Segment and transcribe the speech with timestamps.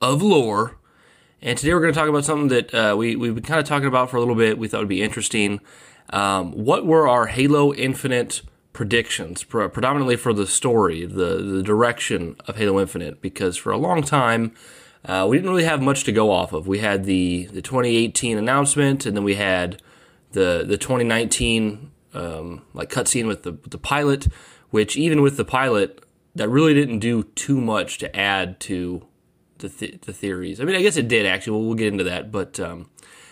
[0.00, 0.76] of lore.
[1.40, 3.66] And today we're going to talk about something that uh, we, we've been kind of
[3.66, 4.58] talking about for a little bit.
[4.58, 5.60] We thought would be interesting.
[6.10, 12.56] Um, what were our Halo Infinite predictions, predominantly for the story, the, the direction of
[12.56, 13.20] Halo Infinite?
[13.20, 14.52] Because for a long time,
[15.04, 16.66] uh, we didn't really have much to go off of.
[16.66, 19.80] We had the, the 2018 announcement, and then we had
[20.32, 24.28] the the 2019 um, like cutscene with the with the pilot,
[24.70, 29.06] which even with the pilot, that really didn't do too much to add to
[29.58, 30.60] the, th- the theories.
[30.60, 31.64] I mean, I guess it did actually.
[31.64, 32.32] We'll, get into that.
[32.32, 32.88] But um,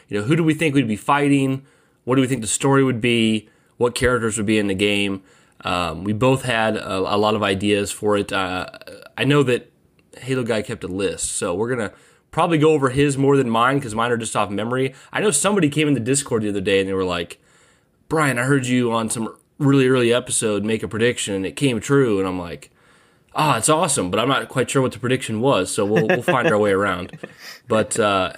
[0.09, 1.67] you know, who do we think we'd be fighting?
[2.05, 3.49] What do we think the story would be?
[3.77, 5.23] What characters would be in the game?
[5.63, 8.33] Um, we both had a, a, lot of ideas for it.
[8.33, 8.69] Uh,
[9.17, 9.73] I know that
[10.19, 11.93] Halo guy kept a list, so we're gonna
[12.31, 14.95] probably go over his more than mine because mine are just off memory.
[15.13, 17.41] I know somebody came in the Discord the other day and they were like,
[18.09, 21.81] "Brian, I heard you on some really early episode make a prediction and it came
[21.81, 22.71] true," and I'm like
[23.37, 26.23] oh, it's awesome, but I'm not quite sure what the prediction was, so we'll, we'll
[26.23, 27.19] find our way around.
[27.69, 28.35] But uh,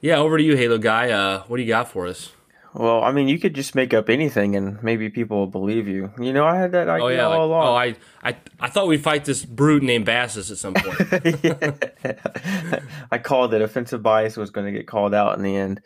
[0.00, 1.10] yeah, over to you, Halo guy.
[1.10, 2.32] Uh, what do you got for us?
[2.72, 6.10] Well, I mean, you could just make up anything, and maybe people will believe you.
[6.18, 7.66] You know, I had that idea oh, yeah, all like, along.
[7.66, 11.00] Oh, I, I, I thought we'd fight this brute named Bassus at some point.
[13.10, 13.62] I called it.
[13.62, 15.80] Offensive bias was going to get called out in the end.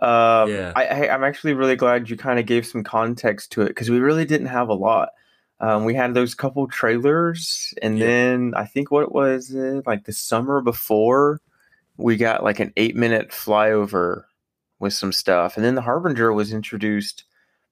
[0.00, 0.72] Um, yeah.
[0.76, 3.90] I, I, I'm actually really glad you kind of gave some context to it because
[3.90, 5.10] we really didn't have a lot.
[5.60, 8.06] Um, we had those couple trailers, and yeah.
[8.06, 11.40] then I think what was it like the summer before
[11.96, 14.24] we got like an eight minute flyover
[14.78, 17.24] with some stuff, and then the Harbinger was introduced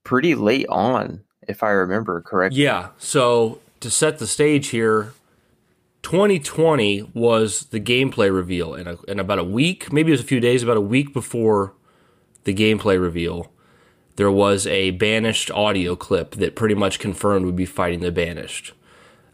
[0.02, 2.62] pretty late on, if I remember correctly.
[2.62, 2.88] Yeah.
[2.98, 5.12] So to set the stage here,
[6.03, 10.41] 2020 was the gameplay reveal, and in about a week, maybe it was a few
[10.41, 11.72] days, about a week before
[12.42, 13.53] the gameplay reveal
[14.16, 18.72] there was a banished audio clip that pretty much confirmed we'd be fighting the banished.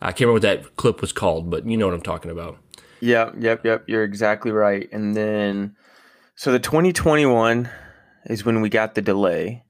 [0.00, 2.58] I can't remember what that clip was called, but you know what I'm talking about.
[3.00, 3.84] Yep, yep, yep.
[3.86, 4.88] You're exactly right.
[4.92, 5.76] And then,
[6.34, 7.68] so the 2021
[8.26, 9.64] is when we got the delay,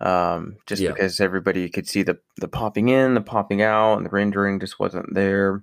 [0.00, 0.94] um, just yep.
[0.94, 4.78] because everybody could see the the popping in, the popping out, and the rendering just
[4.78, 5.62] wasn't there.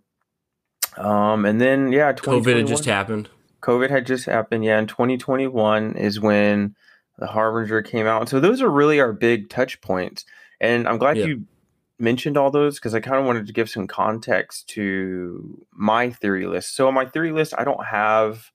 [0.97, 3.29] Um, and then yeah, COVID had just happened.
[3.61, 4.63] COVID had just happened.
[4.65, 6.75] Yeah, and 2021 is when
[7.21, 8.27] the Harbinger came out.
[8.27, 10.25] So those are really our big touch points.
[10.59, 11.25] And I'm glad yeah.
[11.25, 11.45] you
[11.99, 16.47] mentioned all those because I kind of wanted to give some context to my theory
[16.47, 16.75] list.
[16.75, 18.51] So on my theory list, I don't have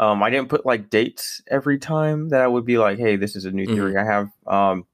[0.00, 3.36] um, I didn't put like dates every time that I would be like, hey, this
[3.36, 4.08] is a new theory mm-hmm.
[4.08, 4.28] I have.
[4.46, 4.86] Um,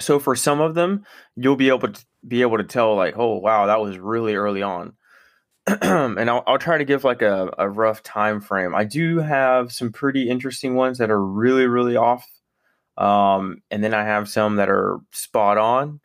[0.00, 1.04] so for some of them,
[1.36, 4.62] you'll be able to be able to tell like, oh wow, that was really early
[4.62, 4.94] on.
[5.82, 8.74] and I'll, I'll, try to give like a, a rough time frame.
[8.74, 12.26] I do have some pretty interesting ones that are really, really off.
[12.98, 16.00] Um, and then I have some that are spot on.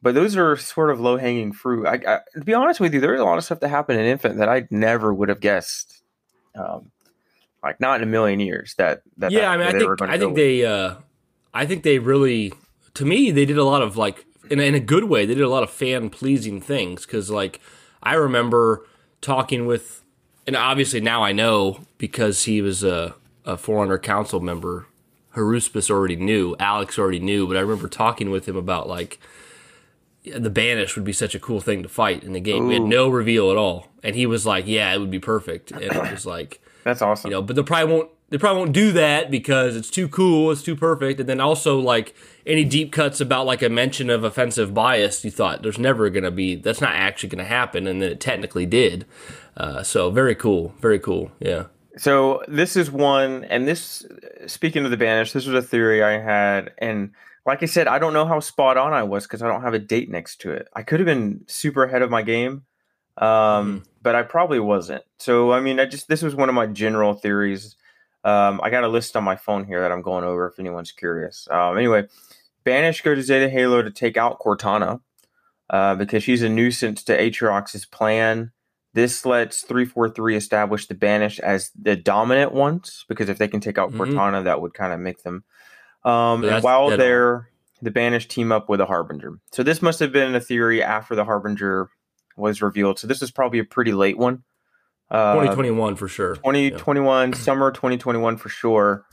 [0.00, 1.86] But those are sort of low hanging fruit.
[1.86, 4.06] I, I, to be honest with you, there's a lot of stuff that happened in
[4.06, 6.02] Infinite that I never would have guessed.
[6.54, 6.90] Um,
[7.62, 10.18] like not in a million years that, that yeah, that, I mean, I think, I
[10.18, 10.94] think they, uh,
[11.52, 12.52] I think they really,
[12.94, 15.42] to me, they did a lot of like, in, in a good way, they did
[15.42, 17.04] a lot of fan pleasing things.
[17.04, 17.60] Cause like,
[18.02, 18.86] I remember
[19.20, 20.02] talking with,
[20.46, 23.14] and obviously now I know because he was a,
[23.44, 24.86] a Forerunner Council member.
[25.34, 29.18] Haruspis already knew, Alex already knew, but I remember talking with him about like
[30.24, 32.64] the Banish would be such a cool thing to fight in the game.
[32.64, 32.68] Ooh.
[32.68, 35.70] We had no reveal at all, and he was like, "Yeah, it would be perfect."
[35.70, 38.72] And it was like, "That's awesome." You know, but they probably won't they probably won't
[38.72, 41.20] do that because it's too cool, it's too perfect.
[41.20, 42.14] And then also like
[42.46, 46.24] any deep cuts about like a mention of offensive bias, you thought there's never going
[46.24, 49.06] to be that's not actually going to happen, and then it technically did.
[49.56, 51.64] Uh, so very cool, very cool, yeah.
[51.96, 54.06] So this is one, and this
[54.46, 57.12] speaking of the banish, this was a theory I had, and
[57.46, 59.74] like I said, I don't know how spot on I was because I don't have
[59.74, 60.68] a date next to it.
[60.74, 62.64] I could have been super ahead of my game,
[63.16, 63.78] um, mm-hmm.
[64.02, 65.02] but I probably wasn't.
[65.18, 67.74] So I mean, I just this was one of my general theories
[68.24, 70.92] um, I got a list on my phone here that I'm going over if anyone's
[70.92, 71.48] curious.
[71.50, 72.08] Um, anyway,
[72.64, 75.00] Banish go to Zeta Halo to take out Cortana
[75.70, 78.52] uh, because she's a nuisance to Atriox's plan.
[78.94, 83.78] This lets 343 establish the Banish as the dominant ones because if they can take
[83.78, 84.00] out mm-hmm.
[84.00, 85.44] Cortana, that would kind of make them.
[86.04, 87.48] Um, and while they're
[87.82, 89.38] the Banish team up with a Harbinger.
[89.52, 91.90] So this must have been a theory after the Harbinger
[92.36, 92.98] was revealed.
[92.98, 94.42] So this is probably a pretty late one.
[95.10, 96.34] 2021 uh, for sure.
[96.36, 97.36] 2021 yeah.
[97.38, 99.04] summer 2021 for sure.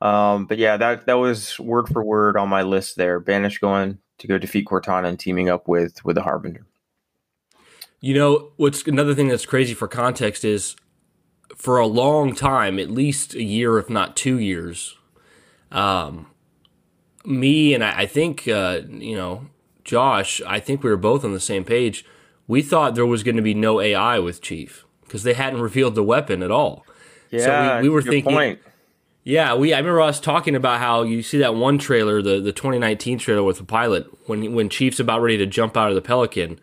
[0.00, 3.20] Um, but yeah, that that was word for word on my list there.
[3.20, 6.66] Banish going to go defeat Cortana and teaming up with with the Harbinger.
[8.00, 10.74] You know what's another thing that's crazy for context is
[11.56, 14.96] for a long time, at least a year, if not two years,
[15.70, 16.26] um,
[17.24, 19.46] me and I, I think uh, you know
[19.84, 22.04] Josh, I think we were both on the same page.
[22.48, 25.94] We thought there was going to be no AI with Chief because they hadn't revealed
[25.94, 26.86] the weapon at all.
[27.30, 28.32] Yeah, so we, we were thinking.
[28.32, 28.60] Point.
[29.24, 29.74] Yeah, we.
[29.74, 33.42] I remember us talking about how you see that one trailer, the the 2019 trailer
[33.42, 36.58] with the pilot, when when Chief's about ready to jump out of the Pelican,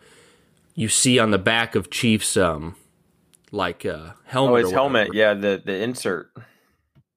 [0.73, 2.75] you see on the back of Chief's um,
[3.51, 4.51] like uh, helmet.
[4.51, 5.13] Oh, his helmet.
[5.13, 6.31] Yeah, the the insert.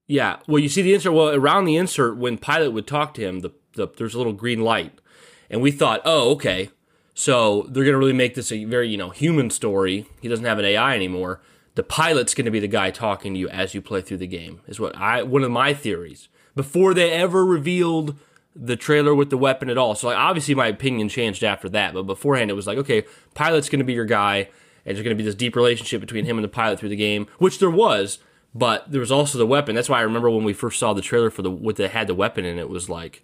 [0.06, 1.14] Yeah, well, you see the insert.
[1.14, 4.34] Well, around the insert, when Pilot would talk to him, the, the there's a little
[4.34, 5.00] green light,
[5.48, 6.68] and we thought, oh, okay,
[7.14, 10.06] so they're going to really make this a very, you know, human story.
[10.20, 11.40] He doesn't have an AI anymore.
[11.74, 14.26] The pilot's going to be the guy talking to you as you play through the
[14.26, 14.60] game.
[14.66, 16.28] Is what I one of my theories.
[16.54, 18.16] Before they ever revealed
[18.54, 19.94] the trailer with the weapon at all.
[19.94, 23.04] So like, obviously my opinion changed after that, but beforehand it was like, okay,
[23.34, 24.48] pilot's going to be your guy
[24.84, 26.96] and there's going to be this deep relationship between him and the pilot through the
[26.96, 28.18] game, which there was,
[28.54, 29.74] but there was also the weapon.
[29.74, 32.06] That's why I remember when we first saw the trailer for the what they had
[32.06, 33.22] the weapon in it was like,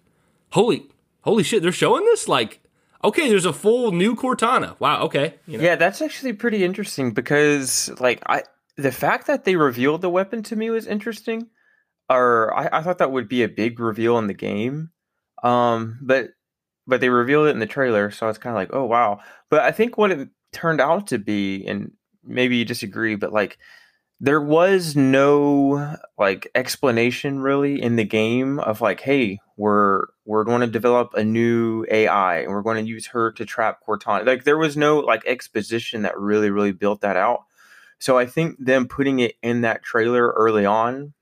[0.51, 0.87] holy
[1.21, 2.59] holy shit, they're showing this like
[3.03, 4.79] okay, there's a full new Cortana.
[4.79, 5.35] Wow, okay.
[5.45, 5.63] You know.
[5.63, 8.43] Yeah, that's actually pretty interesting because like I
[8.77, 11.47] the fact that they revealed the weapon to me was interesting.
[12.09, 14.89] Or I, I thought that would be a big reveal in the game.
[15.43, 16.29] Um, but
[16.87, 19.19] but they revealed it in the trailer, so it's kind of like, oh wow.
[19.49, 21.91] But I think what it turned out to be, and
[22.23, 23.59] maybe you disagree, but like
[24.19, 30.61] there was no like explanation really in the game of like, hey, we're we're going
[30.61, 34.25] to develop a new AI and we're going to use her to trap Cortana.
[34.25, 37.43] Like there was no like exposition that really really built that out.
[37.99, 41.13] So I think them putting it in that trailer early on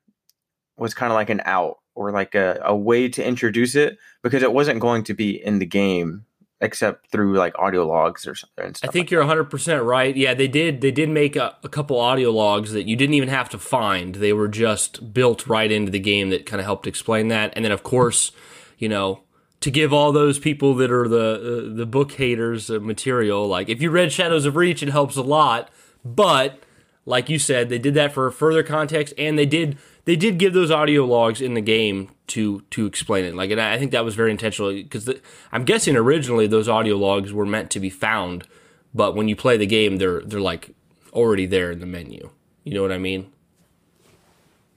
[0.78, 4.44] was kind of like an out or like a, a way to introduce it because
[4.44, 6.27] it wasn't going to be in the game
[6.60, 8.74] except through like audio logs or something.
[8.84, 10.16] I think like you're 100 percent right.
[10.16, 10.82] Yeah, they did.
[10.82, 14.16] They did make a, a, couple audio logs that you didn't even have to find.
[14.16, 17.54] They were just built right into the game that kind of helped explain that.
[17.56, 18.32] And then of course,
[18.78, 19.22] you know,
[19.60, 23.70] to give all those people that are the uh, the book haters uh, material, like
[23.70, 25.70] if you read Shadows of Reach, it helps a lot.
[26.04, 26.64] But
[27.06, 30.54] like you said, they did that for further context, and they did they did give
[30.54, 33.36] those audio logs in the game to to explain it.
[33.36, 35.10] Like, and I think that was very intentional because
[35.52, 38.48] I'm guessing originally those audio logs were meant to be found,
[38.96, 40.74] but when you play the game, they're they're like
[41.12, 42.30] already there in the menu.
[42.64, 43.34] You know what I mean?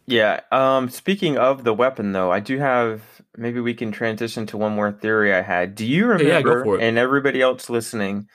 [0.06, 0.40] Yeah.
[0.50, 3.02] Um, speaking of the weapon, though, I do have.
[3.37, 5.76] Maybe we can transition to one more theory I had.
[5.76, 6.64] Do you remember?
[6.66, 8.26] Yeah, and everybody else listening,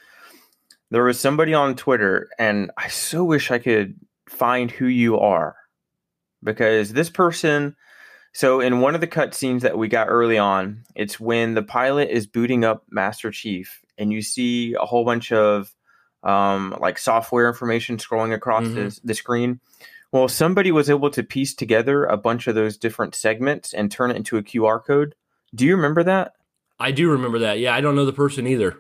[0.91, 3.95] there was somebody on Twitter, and I so wish I could
[4.29, 5.57] find who you are
[6.45, 7.75] because this person
[8.35, 12.09] so in one of the cutscenes that we got early on, it's when the pilot
[12.09, 15.73] is booting up Master Chief, and you see a whole bunch of
[16.21, 18.89] um, like software information scrolling across mm-hmm.
[18.89, 19.61] the, the screen.
[20.11, 24.11] Well, somebody was able to piece together a bunch of those different segments and turn
[24.11, 25.15] it into a QR code.
[25.53, 26.33] Do you remember that?
[26.77, 27.59] I do remember that.
[27.59, 28.77] Yeah, I don't know the person either.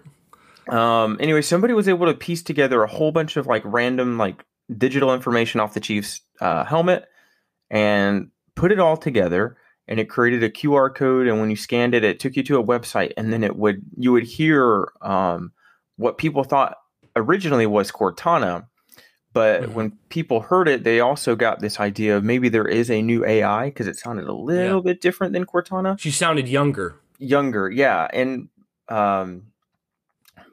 [0.67, 4.43] Um, anyway, somebody was able to piece together a whole bunch of like random like
[4.77, 7.07] digital information off the Chiefs uh, helmet
[7.69, 9.57] and put it all together
[9.87, 11.27] and it created a QR code.
[11.27, 13.81] And when you scanned it, it took you to a website, and then it would
[13.97, 15.51] you would hear um,
[15.97, 16.77] what people thought
[17.15, 18.67] originally was Cortana.
[19.33, 19.73] But mm-hmm.
[19.73, 23.25] when people heard it, they also got this idea of maybe there is a new
[23.25, 24.81] AI because it sounded a little yeah.
[24.81, 25.99] bit different than Cortana.
[25.99, 26.95] She sounded younger.
[27.19, 28.07] Younger, yeah.
[28.13, 28.47] And
[28.87, 29.47] um,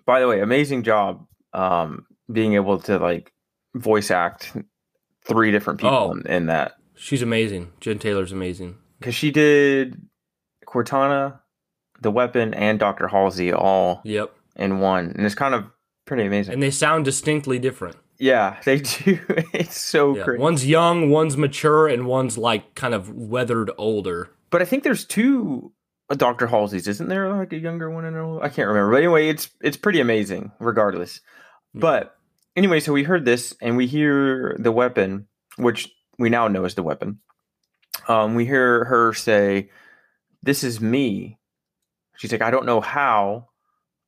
[0.05, 3.33] by the way, amazing job um, being able to like
[3.77, 4.53] voice act
[5.25, 6.13] three different people oh.
[6.13, 7.73] in, in, that She's amazing.
[7.81, 8.79] Jen Taylor's amazing.
[9.01, 10.07] Because she did
[10.69, 11.41] Cortana,
[12.01, 13.09] the weapon, and Dr.
[13.09, 14.33] Halsey all yep.
[14.55, 15.07] in one.
[15.17, 15.65] And it's kind of
[16.07, 16.55] pretty amazing.
[16.55, 17.97] And they sound distinctly different.
[18.19, 19.19] Yeah, they do.
[19.53, 20.39] it's so yeah.
[20.39, 24.31] One's young, one's mature, and one's like kind of weathered older.
[24.51, 25.73] But I think there's two
[26.17, 26.47] Dr.
[26.47, 28.45] Halsey's, isn't there like a younger one and older?
[28.45, 28.93] I can't remember.
[28.93, 31.21] But anyway, it's it's pretty amazing, regardless.
[31.75, 31.81] Yeah.
[31.81, 32.17] But
[32.55, 36.75] anyway, so we heard this and we hear the weapon, which we now know is
[36.75, 37.21] the weapon.
[38.09, 39.71] Um, we hear her say,
[40.43, 41.39] This is me.
[42.17, 43.49] She's like, I don't know how,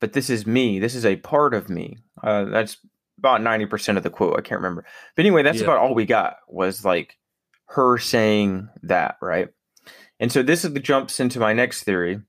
[0.01, 0.79] but this is me.
[0.79, 1.99] This is a part of me.
[2.23, 2.77] Uh, that's
[3.19, 4.39] about 90% of the quote.
[4.39, 4.85] I can't remember.
[5.17, 5.65] But anyway, that's yeah.
[5.65, 7.17] about all we got was like
[7.67, 9.49] her saying that, right?
[10.21, 12.21] And so this is the jumps into my next theory.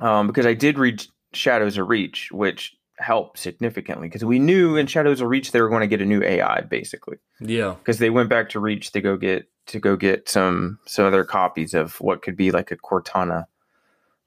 [0.00, 4.86] Um, because I did read Shadows of Reach, which helped significantly because we knew in
[4.86, 7.18] Shadows of Reach they were going to get a new AI basically.
[7.40, 7.74] Yeah.
[7.78, 11.24] Because they went back to Reach to go get to go get some some other
[11.24, 13.46] copies of what could be like a Cortana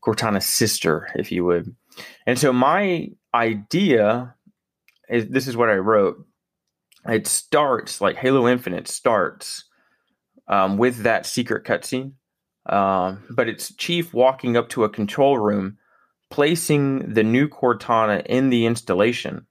[0.04, 1.76] Cortana sister, if you would.
[2.28, 4.36] And so my idea
[5.10, 6.26] is this is what I wrote.
[7.08, 9.66] It starts like Halo Infinite starts
[10.48, 12.14] um, with that secret cutscene,
[12.68, 15.78] um, but it's Chief walking up to a control room,
[16.36, 19.48] placing the new Cortana in the installation,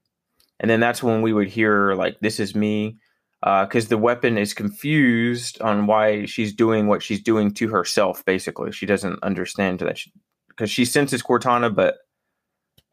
[0.59, 2.99] and then that's when we would hear like "This is me,"
[3.41, 8.23] because uh, the weapon is confused on why she's doing what she's doing to herself.
[8.23, 9.99] Basically, she doesn't understand that
[10.49, 11.95] because she, she senses Cortana, but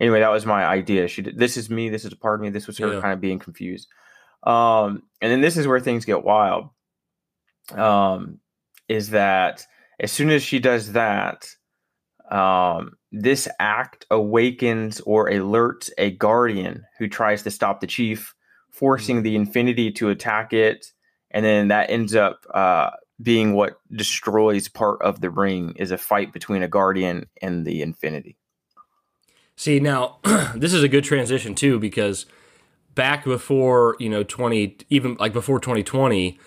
[0.00, 1.06] anyway, that was my idea.
[1.06, 1.90] She did, this is me.
[1.90, 2.48] This is a part of me.
[2.48, 3.00] This was her yeah.
[3.02, 3.88] kind of being confused.
[4.42, 6.70] Um, and then this is where things get wild.
[7.72, 8.38] Um,
[8.88, 9.66] is that
[10.00, 11.46] as soon as she does that,
[12.30, 18.34] um, this act awakens or alerts a guardian who tries to stop the chief,
[18.70, 19.24] forcing mm-hmm.
[19.24, 20.86] the Infinity to attack it,
[21.30, 22.90] and then that ends up uh,
[23.22, 25.74] being what destroys part of the ring.
[25.76, 28.38] Is a fight between a guardian and the Infinity.
[29.56, 30.18] See, now
[30.54, 32.24] this is a good transition too because
[32.94, 36.38] back before you know twenty, even like before twenty twenty,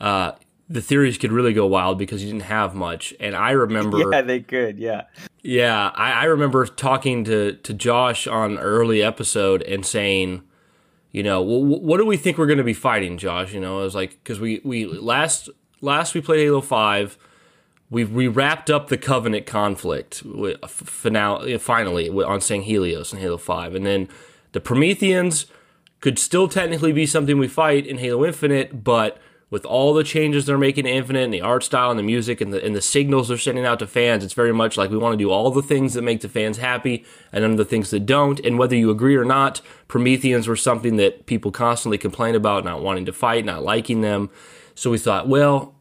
[0.00, 0.32] uh,
[0.74, 3.14] the theories could really go wild because you didn't have much.
[3.20, 5.04] And I remember, yeah, they could, yeah,
[5.42, 5.90] yeah.
[5.94, 10.42] I, I remember talking to to Josh on early episode and saying,
[11.12, 13.52] you know, well, what do we think we're going to be fighting, Josh?
[13.52, 15.48] You know, I was like, because we we last
[15.80, 17.16] last we played Halo Five
[17.94, 23.74] we we wrapped up the Covenant conflict with, finale, finally on Sanghelios in Halo 5.
[23.74, 24.08] And then
[24.52, 25.46] the Prometheans
[26.00, 29.18] could still technically be something we fight in Halo Infinite, but
[29.50, 32.40] with all the changes they're making to Infinite and the art style and the music
[32.40, 34.96] and the, and the signals they're sending out to fans, it's very much like we
[34.96, 37.64] want to do all the things that make the fans happy and none of the
[37.64, 38.40] things that don't.
[38.40, 42.82] And whether you agree or not, Prometheans were something that people constantly complain about, not
[42.82, 44.30] wanting to fight, not liking them.
[44.74, 45.74] So we thought, well,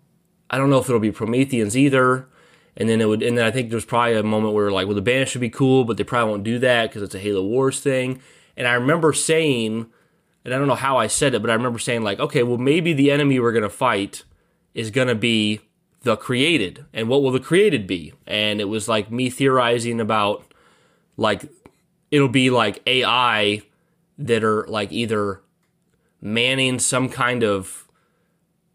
[0.50, 2.28] I don't know if it'll be Prometheans either.
[2.76, 4.96] And then it would, and then I think there's probably a moment where like, well,
[4.96, 7.44] the band should be cool, but they probably won't do that because it's a Halo
[7.44, 8.20] Wars thing.
[8.58, 9.88] And I remember saying,
[10.44, 12.58] and I don't know how I said it, but I remember saying like, okay, well,
[12.58, 14.24] maybe the enemy we're gonna fight
[14.74, 15.62] is gonna be
[16.02, 18.14] the created, and what will the created be?
[18.28, 20.54] And it was like me theorizing about
[21.18, 21.46] like
[22.12, 23.62] it'll be like AI
[24.18, 25.42] that are like either
[26.22, 27.84] manning some kind of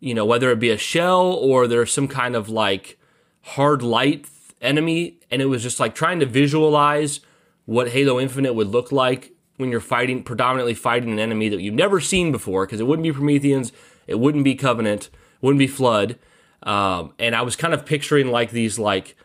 [0.01, 2.99] you know, whether it be a shell or there's some kind of like
[3.43, 4.27] hard light
[4.61, 5.19] enemy.
[5.31, 7.21] And it was just like trying to visualize
[7.65, 11.75] what Halo Infinite would look like when you're fighting, predominantly fighting an enemy that you've
[11.75, 13.73] never seen before, because it wouldn't be Prometheans,
[14.07, 15.11] it wouldn't be Covenant,
[15.43, 16.19] wouldn't be Flood.
[16.63, 19.17] Um, and I was kind of picturing like these like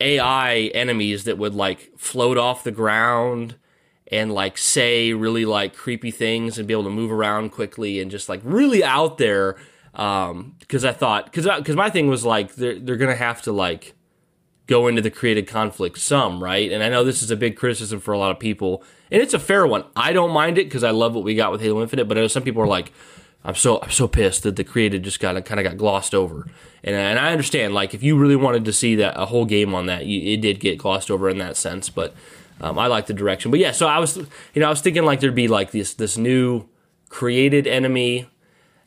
[0.00, 3.56] AI enemies that would like float off the ground
[4.10, 8.10] and like say really like creepy things and be able to move around quickly and
[8.10, 9.56] just like really out there
[9.94, 13.52] um, because I thought because because my thing was like they're they're gonna have to
[13.52, 13.94] like
[14.66, 18.00] go into the created conflict some right, and I know this is a big criticism
[18.00, 19.84] for a lot of people, and it's a fair one.
[19.96, 22.22] I don't mind it because I love what we got with Halo Infinite, but I
[22.22, 22.92] know some people are like.
[23.46, 26.48] I'm so I'm so pissed that the created just got kind of got glossed over,
[26.82, 29.74] and and I understand like if you really wanted to see that a whole game
[29.74, 31.90] on that, you, it did get glossed over in that sense.
[31.90, 32.14] But
[32.62, 33.50] um, I like the direction.
[33.50, 35.92] But yeah, so I was you know I was thinking like there'd be like this
[35.92, 36.66] this new
[37.10, 38.28] created enemy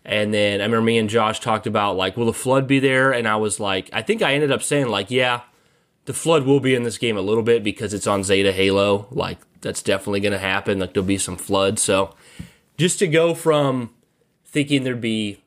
[0.08, 3.12] and then I remember me and Josh talked about like, will the flood be there?
[3.12, 5.42] And I was like, I think I ended up saying like, yeah,
[6.08, 9.08] the flood will be in this game a little bit because it's on Zeta Halo.
[9.12, 10.80] Like that's definitely going to happen.
[10.80, 11.78] Like there'll be some flood.
[11.78, 12.16] So
[12.78, 13.92] just to go from
[14.46, 15.44] thinking there'd be,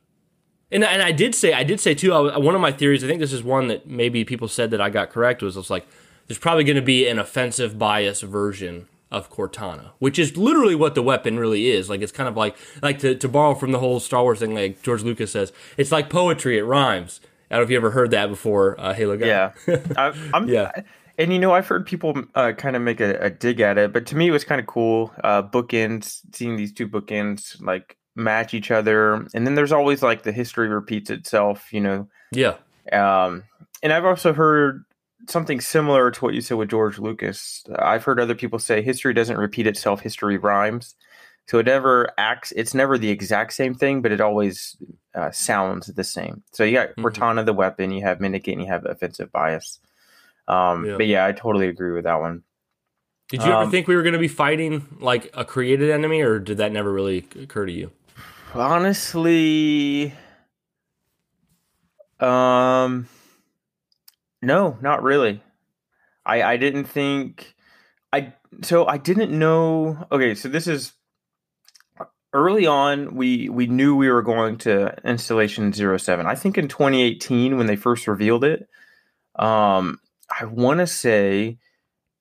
[0.71, 2.13] and and I did say I did say too.
[2.13, 3.03] I, one of my theories.
[3.03, 5.57] I think this is one that maybe people said that I got correct was.
[5.57, 5.89] It's like
[6.29, 10.95] there's probably going to be an offensive bias version of Cortana, which is literally what
[10.95, 11.89] the weapon really is.
[11.89, 14.55] Like it's kind of like like to, to borrow from the whole Star Wars thing,
[14.55, 16.59] like George Lucas says, it's like poetry.
[16.59, 17.21] It rhymes.
[17.51, 19.27] I don't know if you ever heard that before, uh, Halo guy.
[19.27, 19.53] Yeah,
[19.97, 20.71] I, am yeah.
[21.19, 23.93] And you know, I've heard people uh, kind of make a, a, dig at it,
[23.93, 25.13] but to me, it was kind of cool.
[25.23, 30.23] Uh, bookends, seeing these two bookends like match each other, and then there's always like
[30.23, 31.73] the history repeats itself.
[31.73, 32.09] You know.
[32.33, 32.57] Yeah.
[32.93, 33.43] Um,
[33.83, 34.85] and I've also heard
[35.29, 37.65] something similar to what you said with George Lucas.
[37.79, 40.95] I've heard other people say history doesn't repeat itself; history rhymes.
[41.49, 42.53] So it never acts.
[42.53, 44.77] It's never the exact same thing, but it always
[45.15, 46.43] uh, sounds the same.
[46.53, 47.05] So you got mm-hmm.
[47.05, 47.91] Cortana, the weapon.
[47.91, 49.79] You have Mendicant, and you have offensive bias.
[50.49, 50.97] Um, yeah.
[50.97, 52.43] But yeah, I totally agree with that one.
[53.29, 56.21] Did you um, ever think we were going to be fighting like a created enemy,
[56.21, 57.93] or did that never really occur to you?
[58.53, 60.13] Honestly,
[62.19, 63.09] um,
[64.43, 65.43] no, not really.
[66.27, 67.55] I I didn't think
[68.13, 70.07] I so I didn't know.
[70.11, 70.93] Okay, so this is
[72.33, 77.57] early on we we knew we were going to installation 07 i think in 2018
[77.57, 78.69] when they first revealed it
[79.37, 79.99] um
[80.39, 81.59] i want to say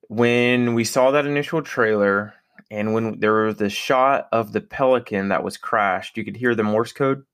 [0.08, 2.34] when we saw that initial trailer
[2.72, 6.54] and when there was the shot of the pelican that was crashed you could hear
[6.54, 7.24] the morse code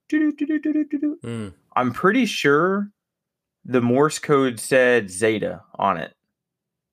[1.25, 1.55] mm.
[1.75, 2.91] i'm pretty sure
[3.65, 6.15] the morse code said zeta on it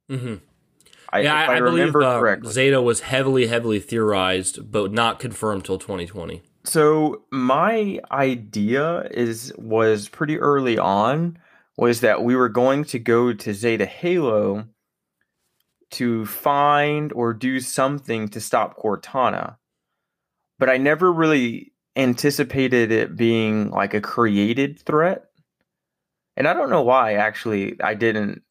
[0.09, 0.35] mm-hmm.
[1.13, 5.63] I, yeah, I, I, I believe uh, Zeta was heavily, heavily theorized, but not confirmed
[5.63, 6.41] till 2020.
[6.63, 11.38] So my idea is was pretty early on
[11.77, 14.65] was that we were going to go to Zeta Halo
[15.91, 19.57] to find or do something to stop Cortana.
[20.57, 25.25] But I never really anticipated it being like a created threat.
[26.35, 28.42] And I don't know why actually I didn't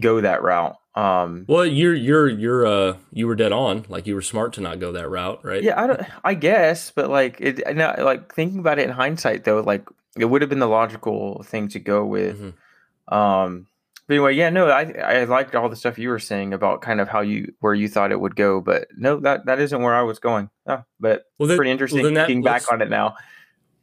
[0.00, 0.77] go that route.
[0.98, 3.86] Um, well, you're you're you're uh you were dead on.
[3.88, 5.62] Like you were smart to not go that route, right?
[5.62, 6.00] Yeah, I don't.
[6.24, 7.62] I guess, but like it.
[7.76, 9.86] Now, like thinking about it in hindsight, though, like
[10.18, 12.40] it would have been the logical thing to go with.
[12.40, 13.14] Mm-hmm.
[13.14, 13.68] Um.
[14.08, 17.00] But anyway, yeah, no, I I liked all the stuff you were saying about kind
[17.00, 19.94] of how you where you thought it would go, but no, that that isn't where
[19.94, 20.50] I was going.
[20.66, 23.14] Oh, but well, then, pretty interesting well, looking back on it now.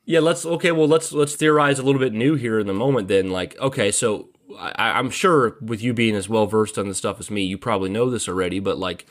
[0.04, 0.74] Yeah, let's okay.
[0.74, 3.08] Well, let's let's theorize a little bit new here in the moment.
[3.08, 6.96] Then, like, okay, so I, am sure with you being as well versed on the
[6.96, 9.06] stuff as me, you probably know this already, but like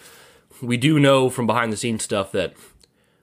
[0.62, 2.54] we do know from behind the scenes stuff that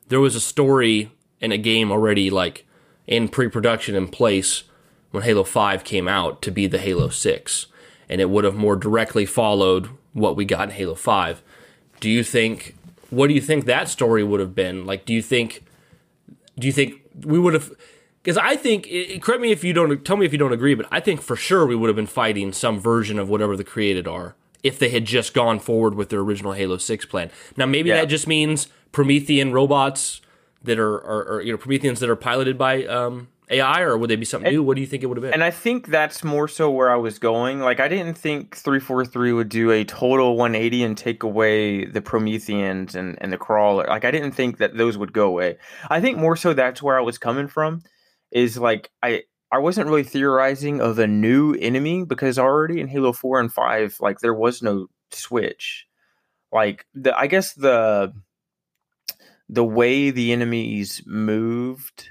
[0.07, 2.65] there was a story in a game already like
[3.07, 4.63] in pre-production in place
[5.11, 7.65] when Halo 5 came out to be the Halo 6
[8.09, 11.41] and it would have more directly followed what we got in Halo 5.
[11.99, 12.75] Do you think
[13.09, 14.85] what do you think that story would have been?
[14.85, 15.63] Like do you think
[16.59, 17.71] do you think we would have
[18.23, 18.87] because I think,
[19.21, 21.35] correct me if you don't, tell me if you don't agree, but I think for
[21.35, 24.89] sure we would have been fighting some version of whatever the created are if they
[24.89, 27.31] had just gone forward with their original Halo Six plan.
[27.57, 28.01] Now maybe yeah.
[28.01, 30.21] that just means Promethean robots
[30.63, 34.09] that are, are, are, you know Prometheans that are piloted by um, AI, or would
[34.09, 34.63] they be something and, new?
[34.63, 35.33] What do you think it would have been?
[35.33, 37.59] And I think that's more so where I was going.
[37.59, 41.23] Like I didn't think three four three would do a total one eighty and take
[41.23, 43.85] away the Prometheans and and the crawler.
[43.87, 45.57] Like I didn't think that those would go away.
[45.89, 47.81] I think more so that's where I was coming from
[48.31, 53.11] is like I I wasn't really theorizing of a new enemy because already in Halo
[53.11, 55.87] 4 and 5 like there was no switch.
[56.51, 58.13] Like the I guess the
[59.49, 62.09] the way the enemies moved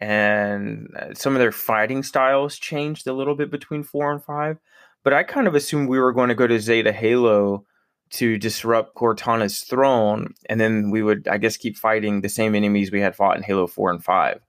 [0.00, 4.58] and uh, some of their fighting styles changed a little bit between 4 and 5,
[5.02, 7.64] but I kind of assumed we were going to go to Zeta Halo
[8.10, 12.92] to disrupt Cortana's throne and then we would I guess keep fighting the same enemies
[12.92, 14.40] we had fought in Halo 4 and 5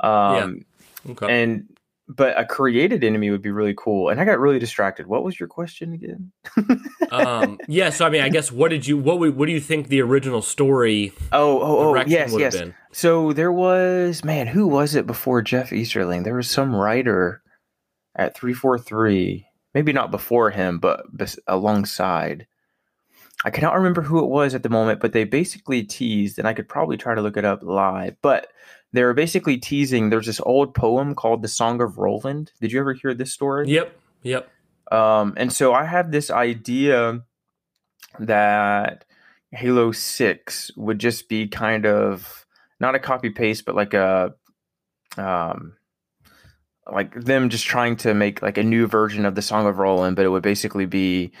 [0.00, 0.64] um,
[1.04, 1.12] yeah.
[1.12, 1.42] Okay.
[1.42, 1.76] And
[2.08, 4.10] but a created enemy would be really cool.
[4.10, 5.06] And I got really distracted.
[5.06, 6.30] What was your question again?
[7.10, 7.90] um, yeah.
[7.90, 10.42] So I mean, I guess what did you what what do you think the original
[10.42, 11.12] story?
[11.32, 12.56] Oh oh oh yes yes.
[12.56, 12.74] Been?
[12.92, 16.22] So there was man, who was it before Jeff Easterling?
[16.22, 17.42] There was some writer
[18.14, 19.46] at three four three.
[19.74, 21.04] Maybe not before him, but
[21.46, 22.46] alongside.
[23.44, 26.54] I cannot remember who it was at the moment, but they basically teased, and I
[26.54, 28.16] could probably try to look it up live.
[28.22, 28.48] But
[28.96, 30.10] they were basically teasing.
[30.10, 33.68] There's this old poem called "The Song of Roland." Did you ever hear this story?
[33.68, 34.50] Yep, yep.
[34.90, 37.22] Um, and so I have this idea
[38.18, 39.04] that
[39.50, 42.46] Halo Six would just be kind of
[42.80, 44.34] not a copy paste, but like a
[45.16, 45.76] um,
[46.90, 50.16] like them just trying to make like a new version of the Song of Roland,
[50.16, 51.32] but it would basically be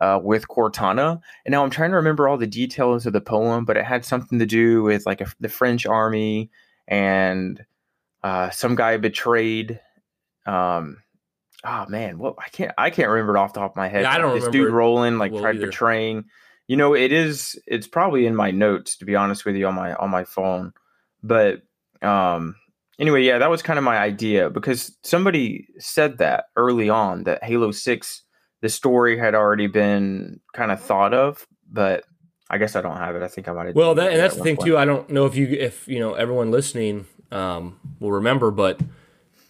[0.00, 1.20] uh, with Cortana.
[1.44, 4.04] And now I'm trying to remember all the details of the poem, but it had
[4.04, 6.50] something to do with like a, the French army
[6.92, 7.64] and
[8.22, 9.80] uh, some guy betrayed.
[10.44, 10.98] Um,
[11.64, 14.02] oh man, what I can't I can't remember it off the top of my head.
[14.02, 15.66] Yeah, I don't this dude Roland like well, tried either.
[15.66, 16.24] betraying
[16.68, 17.58] You know, it is.
[17.66, 20.74] It's probably in my notes to be honest with you on my on my phone.
[21.22, 21.62] But
[22.02, 22.56] um,
[22.98, 27.42] anyway, yeah, that was kind of my idea because somebody said that early on that
[27.42, 28.22] Halo Six,
[28.60, 32.04] the story had already been kind of thought of, but
[32.52, 33.22] I guess I don't have it.
[33.22, 33.74] I think I might have.
[33.74, 34.66] Well, that, and that's the thing point.
[34.66, 34.76] too.
[34.76, 38.78] I don't know if you if you know everyone listening um, will remember, but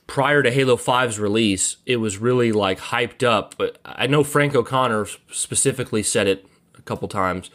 [0.06, 3.56] prior to Halo 5's release, it was really like hyped up.
[3.58, 6.46] But I know Frank O'Connor specifically said it
[6.78, 7.50] a couple times,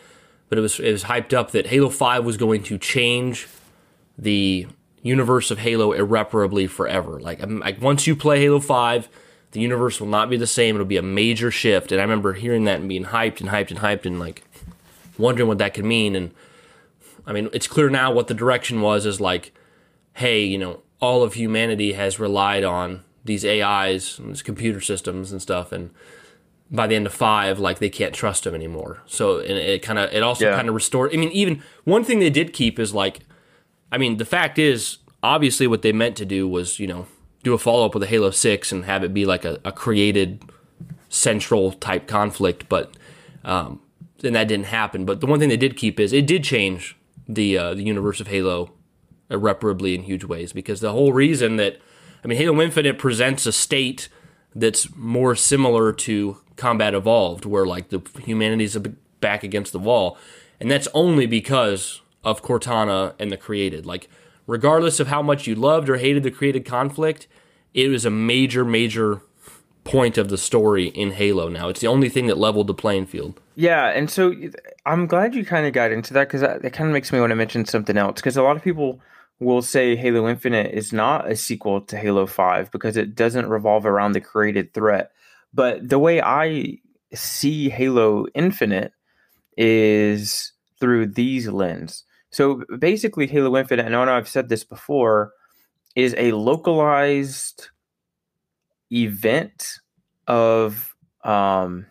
[0.49, 3.47] but it was it was hyped up that Halo 5 was going to change
[4.17, 4.67] the
[5.01, 7.19] universe of Halo irreparably forever.
[7.21, 9.07] Like, um, like once you play Halo 5,
[9.51, 10.75] the universe will not be the same.
[10.75, 11.91] It'll be a major shift.
[11.91, 14.43] And I remember hearing that and being hyped and hyped and hyped and like
[15.17, 16.15] wondering what that could mean.
[16.15, 16.31] And
[17.25, 19.53] I mean, it's clear now what the direction was is like,
[20.13, 25.31] hey, you know, all of humanity has relied on these AIs and these computer systems
[25.31, 25.71] and stuff.
[25.71, 25.91] And
[26.71, 29.01] by the end of five, like they can't trust them anymore.
[29.05, 30.55] So and it kind of, it also yeah.
[30.55, 31.13] kind of restored.
[31.13, 33.19] I mean, even one thing they did keep is like,
[33.91, 37.07] I mean, the fact is, obviously, what they meant to do was, you know,
[37.43, 39.71] do a follow up with a Halo 6 and have it be like a, a
[39.71, 40.43] created
[41.09, 42.67] central type conflict.
[42.67, 42.95] But,
[43.45, 43.79] um,
[44.23, 45.05] and that didn't happen.
[45.05, 46.95] But the one thing they did keep is it did change
[47.27, 48.71] the uh, the universe of Halo
[49.29, 51.79] irreparably in huge ways because the whole reason that
[52.23, 54.09] I mean Halo Infinite presents a state
[54.55, 58.75] that's more similar to Combat Evolved, where like the humanity's
[59.19, 60.17] back against the wall,
[60.59, 63.85] and that's only because of Cortana and the created.
[63.85, 64.09] Like,
[64.47, 67.27] regardless of how much you loved or hated the created conflict,
[67.73, 69.21] it was a major, major
[69.87, 71.69] point of the story in Halo now.
[71.69, 73.39] It's the only thing that leveled the playing field.
[73.55, 74.35] Yeah, and so
[74.85, 77.31] I'm glad you kind of got into that because it kind of makes me want
[77.31, 78.99] to mention something else because a lot of people
[79.39, 83.85] will say Halo Infinite is not a sequel to Halo 5 because it doesn't revolve
[83.85, 85.11] around the created threat.
[85.53, 86.79] But the way I
[87.13, 88.91] see Halo Infinite
[89.55, 92.03] is through these lens.
[92.29, 95.31] So basically, Halo Infinite, and I know I've said this before,
[95.95, 97.69] is a localized
[98.91, 99.79] event
[100.27, 101.85] of um,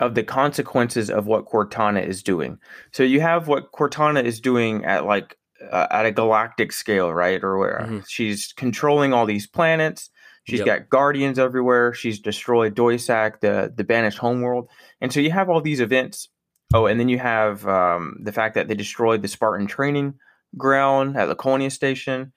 [0.00, 2.58] of the consequences of what Cortana is doing.
[2.92, 5.36] So you have what Cortana is doing at like
[5.70, 7.42] uh, at a galactic scale, right?
[7.42, 8.00] Or where mm-hmm.
[8.08, 10.10] she's controlling all these planets.
[10.44, 10.66] She's yep.
[10.66, 11.92] got guardians everywhere.
[11.92, 14.68] She's destroyed Doisac, the the banished homeworld,
[15.00, 16.28] and so you have all these events
[16.74, 20.14] Oh, and then you have um, the fact that they destroyed the Spartan training
[20.56, 22.32] ground at the Laconia Station.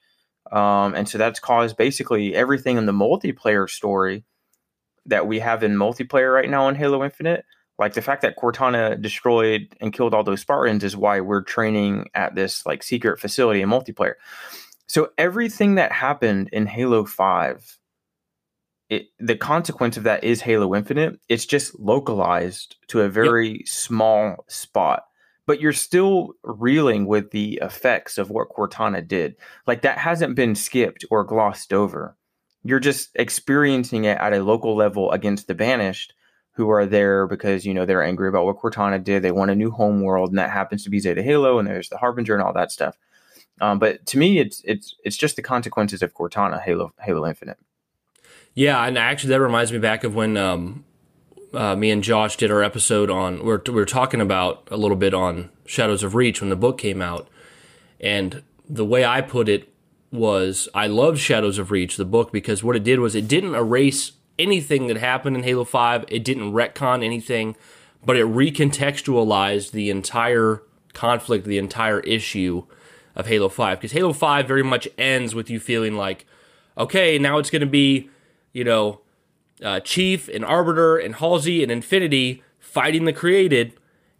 [0.51, 4.23] Um, and so that's caused basically everything in the multiplayer story
[5.05, 7.45] that we have in multiplayer right now in Halo Infinite.
[7.77, 12.09] Like the fact that Cortana destroyed and killed all those Spartans is why we're training
[12.13, 14.15] at this like secret facility in multiplayer.
[14.87, 17.79] So everything that happened in Halo 5
[18.89, 21.19] it, the consequence of that is Halo Infinite.
[21.29, 23.67] It's just localized to a very yep.
[23.67, 25.05] small spot,
[25.49, 29.35] but you're still reeling with the effects of what Cortana did.
[29.65, 32.15] Like that hasn't been skipped or glossed over.
[32.63, 36.13] You're just experiencing it at a local level against the Banished,
[36.51, 39.23] who are there because you know they're angry about what Cortana did.
[39.23, 41.89] They want a new home world, and that happens to be Zeta Halo, and there's
[41.89, 42.95] the Harbinger and all that stuff.
[43.59, 47.57] Um, but to me, it's it's it's just the consequences of Cortana, Halo Halo Infinite.
[48.53, 50.85] Yeah, and actually, that reminds me back of when um,
[51.53, 53.43] uh, me and Josh did our episode on.
[53.43, 56.55] We are we were talking about a little bit on Shadows of Reach when the
[56.55, 57.27] book came out,
[57.99, 59.71] and the way I put it
[60.11, 63.55] was I loved Shadows of Reach, the book, because what it did was it didn't
[63.55, 66.05] erase anything that happened in Halo Five.
[66.07, 67.55] It didn't retcon anything,
[68.05, 72.65] but it recontextualized the entire conflict, the entire issue
[73.15, 73.79] of Halo Five.
[73.79, 76.25] Because Halo Five very much ends with you feeling like,
[76.77, 78.09] okay, now it's going to be
[78.53, 79.01] you know,
[79.63, 83.73] uh, Chief and Arbiter and Halsey and Infinity fighting the created.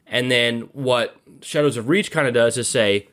[0.08, 3.08] And then what Shadows of Reach kind of does is say,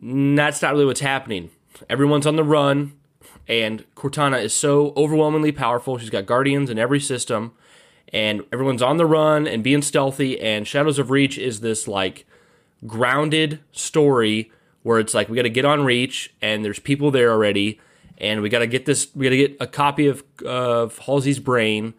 [0.00, 1.50] that's not really what's happening.
[1.88, 2.92] Everyone's on the run,
[3.46, 5.98] and Cortana is so overwhelmingly powerful.
[5.98, 7.52] She's got guardians in every system,
[8.12, 10.40] and everyone's on the run and being stealthy.
[10.40, 12.26] And Shadows of Reach is this like
[12.86, 14.50] grounded story
[14.82, 17.80] where it's like we got to get on Reach, and there's people there already,
[18.18, 19.08] and we got to get this.
[19.14, 21.94] We got to get a copy of of Halsey's brain,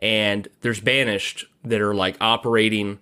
[0.00, 3.00] and there's banished that are like operating,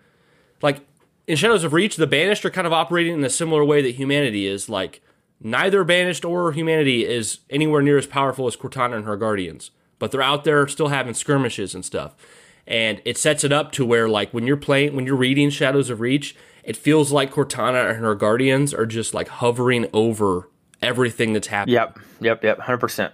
[0.63, 0.81] like
[1.27, 1.97] in Shadows of Reach.
[1.97, 4.69] The banished are kind of operating in a similar way that humanity is.
[4.69, 5.03] Like
[5.41, 10.11] neither banished or humanity is anywhere near as powerful as Cortana and her guardians, but
[10.11, 12.15] they're out there still having skirmishes and stuff.
[12.67, 15.91] And it sets it up to where like when you're playing, when you're reading Shadows
[15.91, 20.49] of Reach, it feels like Cortana and her guardians are just like hovering over
[20.83, 21.75] everything that's happening.
[21.75, 23.13] Yep, yep, yep, hundred percent.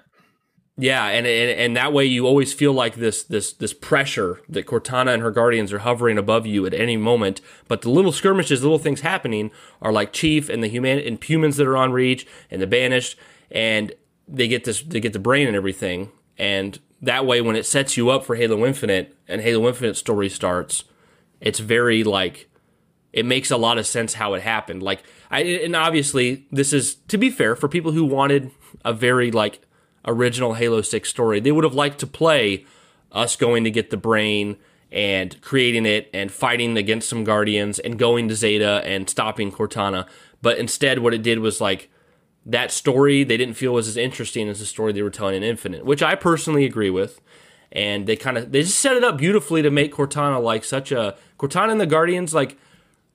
[0.81, 4.67] Yeah, and, and and that way you always feel like this this this pressure that
[4.67, 7.41] Cortana and her guardians are hovering above you at any moment.
[7.67, 9.51] But the little skirmishes, the little things happening
[9.83, 13.19] are like Chief and the human and humans that are on Reach and the Banished,
[13.51, 13.93] and
[14.29, 16.13] they get this they get the brain and everything.
[16.39, 20.29] And that way, when it sets you up for Halo Infinite and Halo Infinite story
[20.29, 20.85] starts,
[21.41, 22.48] it's very like
[23.19, 24.81] it makes a lot of sense how it happened.
[24.83, 28.53] Like I and obviously this is to be fair for people who wanted
[28.85, 29.61] a very like
[30.07, 31.41] original Halo 6 story.
[31.41, 32.65] They would have liked to play
[33.11, 34.57] us going to get the brain
[34.93, 40.07] and creating it and fighting against some guardians and going to Zeta and stopping Cortana.
[40.41, 41.91] But instead, what it did was like
[42.47, 45.43] that story they didn't feel was as interesting as the story they were telling in
[45.43, 47.21] Infinite, which I personally agree with.
[47.73, 50.93] And they kind of they just set it up beautifully to make Cortana like such
[50.93, 52.57] a Cortana and the Guardians like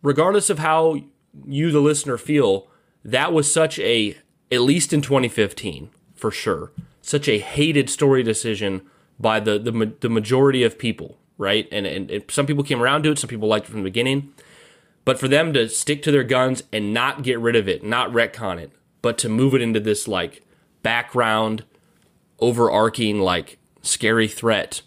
[0.04, 1.00] regardless of how
[1.48, 2.68] you the listener feel,
[3.04, 4.16] that was such a
[4.52, 6.72] at least in 2015 for sure.
[7.02, 8.84] Such a hated story decision
[9.20, 11.68] by the the, the majority of people, right?
[11.72, 13.90] And, and, and some people came around to it, some people liked it from the
[13.90, 14.32] beginning.
[15.06, 18.12] But for them to stick to their guns and not get rid of it, not
[18.12, 20.44] retcon it, but to move it into this like
[20.82, 21.66] background,
[22.40, 24.82] overarching, like scary threat,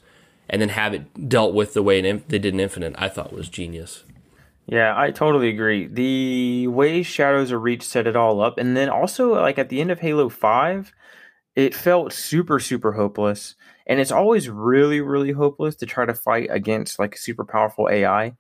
[0.49, 3.49] and then have it dealt with the way they did in Infinite, I thought was
[3.49, 4.05] genius.
[4.67, 5.87] Yeah, I totally agree.
[5.87, 9.81] The way Shadows of Reach set it all up, and then also like at the
[9.81, 10.93] end of Halo 5,
[11.55, 13.55] it felt super super hopeless
[13.87, 17.89] and it's always really really hopeless to try to fight against like a super powerful
[17.91, 18.35] ai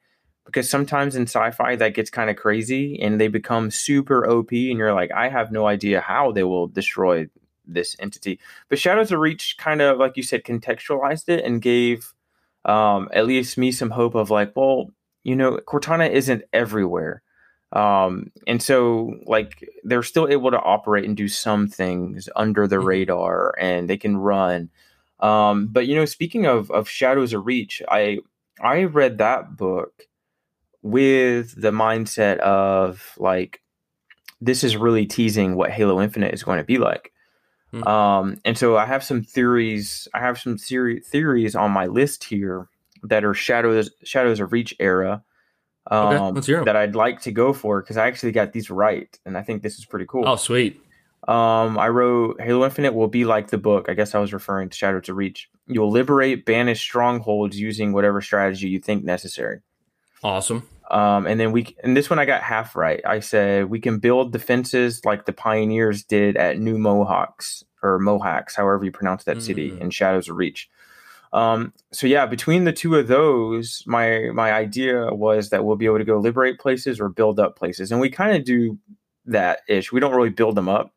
[0.47, 4.79] because sometimes in sci-fi that gets kind of crazy and they become super op and
[4.79, 7.27] you're like i have no idea how they will destroy
[7.67, 12.13] this entity but shadows of reach kind of like you said contextualized it and gave
[12.65, 14.91] um, at least me some hope of like well
[15.27, 17.23] you know cortana isn't everywhere
[17.73, 22.77] um, and so like they're still able to operate and do some things under the
[22.77, 22.87] mm-hmm.
[22.87, 24.71] radar and they can run.
[25.21, 28.19] Um, but you know, speaking of of Shadows of Reach, I
[28.61, 30.05] I read that book
[30.83, 33.61] with the mindset of like
[34.41, 37.13] this is really teasing what Halo Infinite is going to be like.
[37.73, 37.89] Mm-hmm.
[37.89, 40.07] Um, and so I have some theories.
[40.15, 42.69] I have some theory, theories on my list here
[43.05, 45.23] that are Shadows Shadows of Reach era
[45.91, 49.39] um, okay, that I'd like to go for because I actually got these right, and
[49.39, 50.27] I think this is pretty cool.
[50.27, 50.81] Oh, sweet.
[51.29, 53.89] Um, I wrote Halo Infinite will be like the book.
[53.89, 55.49] I guess I was referring to Shadow to Reach.
[55.67, 59.61] You'll liberate banish strongholds using whatever strategy you think necessary.
[60.23, 60.69] Awesome.
[60.91, 63.01] Um, and then we and this one I got half right.
[63.05, 68.55] I said we can build defenses like the pioneers did at New Mohawks or Mohawks,
[68.55, 69.47] however you pronounce that mm-hmm.
[69.47, 70.69] city in Shadows of Reach.
[71.37, 75.85] Um, so yeah, between the two of those, my my idea was that we'll be
[75.85, 78.79] able to go liberate places or build up places, and we kind of do
[79.27, 79.93] that ish.
[79.93, 80.95] We don't really build them up.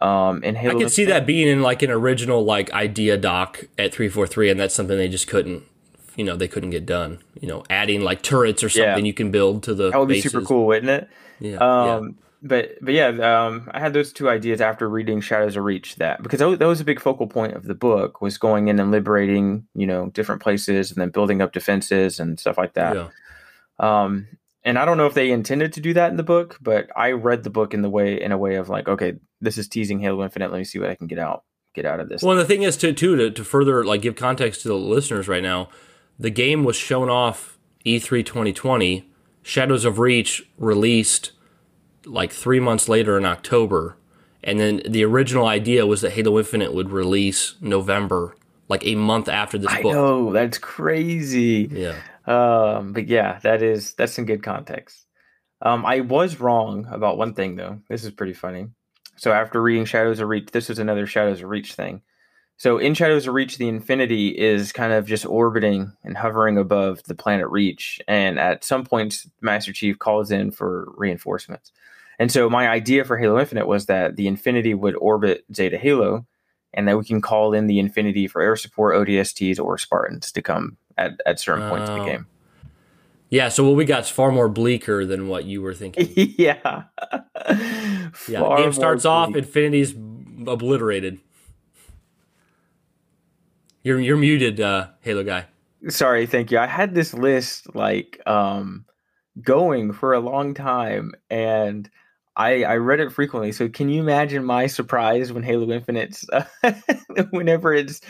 [0.00, 3.64] Um, and Halo I could see that being in like an original like idea doc
[3.76, 5.62] at three four three, and that's something they just couldn't,
[6.16, 7.18] you know, they couldn't get done.
[7.38, 9.08] You know, adding like turrets or something yeah.
[9.08, 10.32] you can build to the that would bases.
[10.32, 11.08] be super cool, wouldn't it?
[11.38, 11.56] Yeah.
[11.58, 15.96] Um, but but yeah, um, I had those two ideas after reading Shadows of Reach.
[15.96, 18.68] That because that was, that was a big focal point of the book was going
[18.68, 22.74] in and liberating you know different places and then building up defenses and stuff like
[22.74, 22.96] that.
[22.96, 23.08] Yeah.
[23.78, 24.28] Um,
[24.64, 27.12] and I don't know if they intended to do that in the book, but I
[27.12, 30.00] read the book in the way in a way of like, okay, this is teasing
[30.00, 30.50] Halo Infinite.
[30.50, 31.44] Let me see what I can get out
[31.74, 32.22] get out of this.
[32.22, 35.28] Well, the thing is to too to, to further like give context to the listeners
[35.28, 35.68] right now,
[36.18, 39.08] the game was shown off E3 2020.
[39.42, 41.30] Shadows of Reach released
[42.06, 43.96] like three months later in October.
[44.42, 48.36] And then the original idea was that Halo Infinite would release November,
[48.68, 49.94] like a month after this I book.
[49.94, 51.68] Oh, that's crazy.
[51.70, 51.96] Yeah.
[52.26, 55.06] Um, but yeah, that is that's some good context.
[55.62, 57.80] Um, I was wrong about one thing though.
[57.88, 58.68] This is pretty funny.
[59.16, 62.02] So after reading Shadows of Reach, this is another Shadows of Reach thing.
[62.58, 67.02] So in Shadows of Reach, the Infinity is kind of just orbiting and hovering above
[67.04, 71.72] the planet Reach, and at some points, Master Chief calls in for reinforcements.
[72.18, 76.26] And so my idea for Halo Infinite was that the Infinity would orbit Zeta Halo,
[76.72, 80.42] and that we can call in the Infinity for air support, ODSTs, or Spartans to
[80.42, 82.26] come at, at certain points in the game.
[83.28, 86.34] Yeah, so what we got is far more bleaker than what you were thinking.
[86.38, 86.84] yeah.
[88.28, 89.94] yeah, game starts off, Infinity's
[90.46, 91.20] obliterated.
[93.82, 95.46] You're you're muted, uh, Halo guy.
[95.88, 96.58] Sorry, thank you.
[96.58, 98.84] I had this list like um
[99.42, 101.88] going for a long time and
[102.36, 103.50] I, I read it frequently.
[103.50, 106.44] So can you imagine my surprise when Halo Infinite's uh,
[107.30, 108.02] whenever its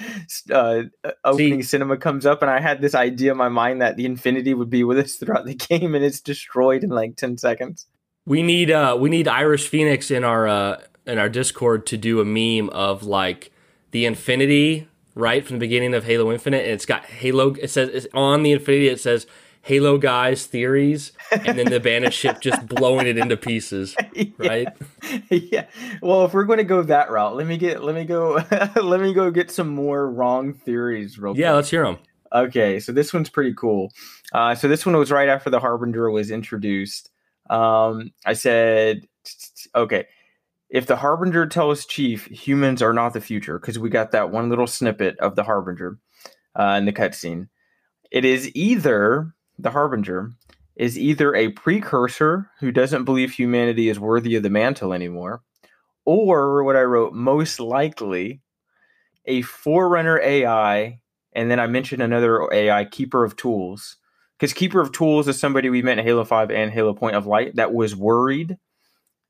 [0.51, 0.83] uh,
[1.25, 4.05] opening See, cinema comes up, and I had this idea in my mind that the
[4.05, 7.87] Infinity would be with us throughout the game, and it's destroyed in like ten seconds.
[8.27, 12.21] We need uh we need Irish Phoenix in our uh in our Discord to do
[12.21, 13.53] a meme of like
[13.93, 17.55] the Infinity right from the beginning of Halo Infinite, and it's got Halo.
[17.55, 18.89] It says it's on the Infinity.
[18.89, 19.29] It says
[19.66, 23.96] HaloGuy's theories, and then the banished ship just blowing it into pieces,
[24.38, 24.68] right?
[25.31, 25.66] Yeah.
[26.00, 28.35] Well, if we're going to go that route, let me get let me go
[28.76, 31.18] let me go get some more wrong theories.
[31.18, 31.40] Real quick.
[31.40, 31.57] yeah, quick.
[31.57, 31.98] let's hear them.
[32.33, 33.92] Okay, so this one's pretty cool.
[34.33, 37.11] Uh, so this one was right after the Harbinger was introduced.
[37.50, 39.07] Um, I said,
[39.74, 40.07] okay,
[40.68, 44.48] if the Harbinger tells Chief humans are not the future, because we got that one
[44.48, 45.98] little snippet of the Harbinger
[46.55, 47.48] uh, in the cutscene,
[48.11, 50.33] it is either the Harbinger
[50.77, 55.42] is either a precursor who doesn't believe humanity is worthy of the mantle anymore,
[56.05, 58.40] or what I wrote, most likely
[59.25, 61.01] a forerunner AI.
[61.33, 63.97] And then I mentioned another AI, Keeper of Tools.
[64.38, 67.27] Because Keeper of Tools is somebody we met in Halo 5 and Halo Point of
[67.27, 68.57] Light that was worried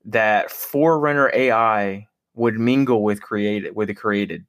[0.05, 4.45] that Forerunner AI would mingle with created with the created.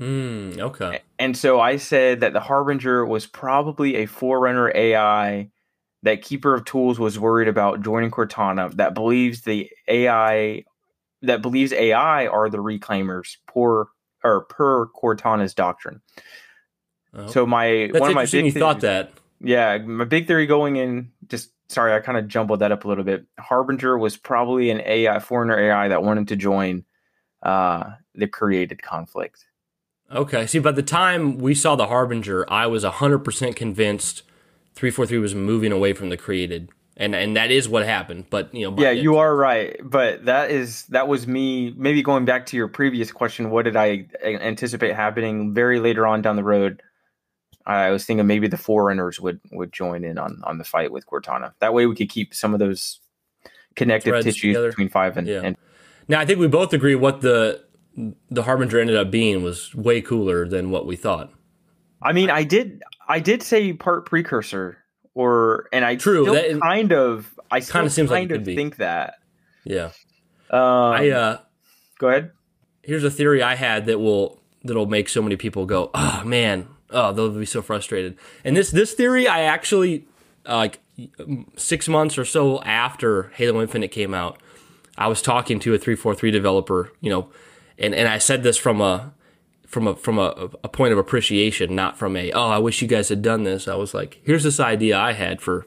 [0.00, 1.00] Mm, okay.
[1.18, 5.50] And so I said that the Harbinger was probably a Forerunner AI
[6.02, 10.64] that Keeper of Tools was worried about joining Cortana that believes the AI
[11.22, 13.86] that believes AI are the reclaimers per
[14.22, 16.00] or per Cortana's doctrine.
[17.14, 17.26] Oh.
[17.28, 19.12] So my That's one of my big you theories, thought that.
[19.40, 22.88] Yeah, my big theory going in just sorry, I kind of jumbled that up a
[22.88, 23.24] little bit.
[23.38, 26.84] Harbinger was probably an AI Forerunner AI that wanted to join
[27.42, 29.46] uh, the created conflict.
[30.14, 30.46] Okay.
[30.46, 34.22] See, by the time we saw the Harbinger, I was 100% convinced
[34.74, 36.70] 343 was moving away from the created.
[36.96, 38.26] And and that is what happened.
[38.30, 39.76] But, you know, Yeah, you are right.
[39.82, 43.74] But that is that was me maybe going back to your previous question, what did
[43.74, 46.82] I uh, anticipate happening very later on down the road?
[47.66, 51.04] I was thinking maybe the Forerunners would would join in on on the fight with
[51.06, 51.54] Cortana.
[51.58, 53.00] That way we could keep some of those
[53.74, 54.68] connective Threads tissues together.
[54.68, 55.40] between five and, yeah.
[55.42, 55.56] and
[56.06, 57.63] now I think we both agree what the
[58.30, 61.32] the Harbinger ended up being was way cooler than what we thought.
[62.02, 64.78] I mean, I did I did say part precursor,
[65.14, 68.76] or and I true that, kind of I kind of seems kind like of think
[68.76, 69.14] that.
[69.64, 69.90] Yeah.
[70.50, 71.38] Um, I uh,
[71.98, 72.32] go ahead.
[72.82, 76.68] Here's a theory I had that will that'll make so many people go, "Oh man,
[76.90, 80.06] oh they'll be so frustrated." And this this theory I actually
[80.46, 80.80] uh, like
[81.56, 84.40] six months or so after Halo Infinite came out,
[84.96, 87.28] I was talking to a 343 developer, you know,
[87.78, 89.12] and, and I said this from a
[89.66, 92.88] from a from a, a point of appreciation, not from a oh I wish you
[92.88, 93.66] guys had done this.
[93.66, 95.66] I was like, here's this idea I had for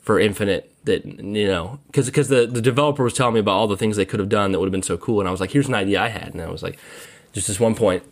[0.00, 3.66] for Infinite that you know because because the the developer was telling me about all
[3.66, 5.40] the things they could have done that would have been so cool, and I was
[5.40, 6.78] like, here's an idea I had, and I was like,
[7.32, 8.02] just this one point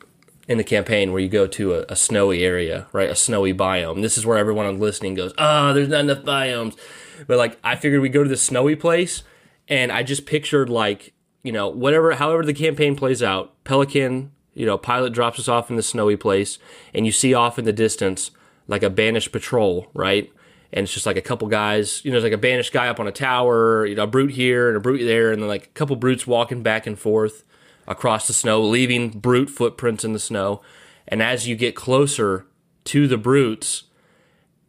[0.49, 4.01] in the campaign where you go to a, a snowy area, right, a snowy biome.
[4.01, 6.75] This is where everyone on listening goes, oh, there's not enough biomes,
[7.27, 9.23] but like I figured we go to the snowy place,
[9.69, 11.13] and I just pictured like
[11.49, 15.71] you know whatever however the campaign plays out, Pelican you know, pilot drops us off
[15.71, 16.59] in the snowy place,
[16.93, 18.33] and you see off in the distance
[18.67, 20.33] like a banished patrol, right?
[20.73, 22.99] And it's just like a couple guys, you know, it's like a banished guy up
[22.99, 25.67] on a tower, you know, a brute here and a brute there, and then like
[25.67, 27.45] a couple brutes walking back and forth
[27.87, 30.61] across the snow, leaving brute footprints in the snow.
[31.07, 32.45] And as you get closer
[32.87, 33.85] to the brutes,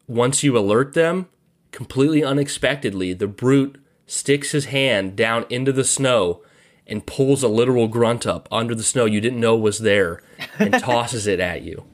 [0.08, 1.30] once you alert them,
[1.72, 6.44] completely unexpectedly, the brute sticks his hand down into the snow
[6.90, 10.22] and pulls a literal grunt up under the snow you didn't know was there
[10.58, 11.86] and tosses it at you.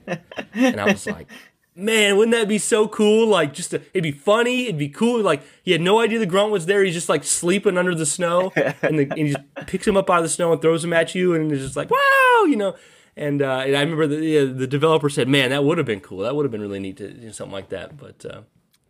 [0.53, 1.27] And I was like,
[1.75, 3.27] man, wouldn't that be so cool?
[3.27, 5.21] Like, just to, it'd be funny, it'd be cool.
[5.21, 6.84] Like, he had no idea the grunt was there.
[6.84, 10.10] He's just like sleeping under the snow, and, the, and he just picks him up
[10.10, 12.55] out of the snow and throws him at you, and it's just like, wow, you
[12.55, 12.75] know.
[13.17, 16.17] And, uh, and I remember the the developer said, "Man, that would have been cool.
[16.19, 18.41] That would have been really neat to do something like that." But uh,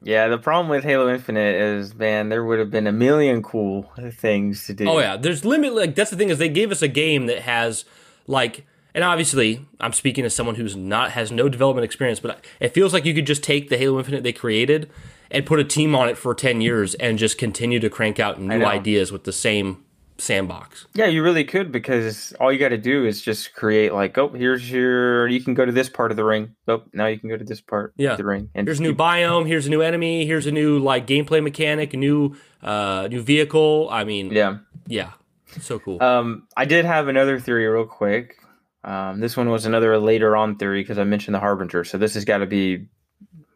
[0.05, 3.91] yeah, the problem with Halo Infinite is, man, there would have been a million cool
[4.11, 4.87] things to do.
[4.87, 5.73] Oh yeah, there's limit.
[5.73, 7.85] Like that's the thing is they gave us a game that has
[8.27, 12.69] like, and obviously I'm speaking as someone who's not has no development experience, but it
[12.69, 14.91] feels like you could just take the Halo Infinite they created
[15.31, 18.39] and put a team on it for ten years and just continue to crank out
[18.39, 19.84] new ideas with the same
[20.17, 20.87] sandbox.
[20.93, 24.29] Yeah, you really could because all you got to do is just create like, oh,
[24.29, 25.27] here's your.
[25.27, 26.55] You can go to this part of the ring.
[26.67, 28.11] Oh, now you can go to this part yeah.
[28.11, 28.49] of the ring.
[28.55, 28.99] And here's a new keep...
[28.99, 29.47] biome.
[29.47, 30.25] Here's a new enemy.
[30.25, 31.93] Here's a new like gameplay mechanic.
[31.93, 33.89] A new, uh, new vehicle.
[33.91, 34.57] I mean, yeah,
[34.87, 35.11] yeah,
[35.59, 36.01] so cool.
[36.01, 38.37] Um, I did have another theory real quick.
[38.83, 41.83] Um, this one was another later on theory because I mentioned the harbinger.
[41.83, 42.87] So this has got to be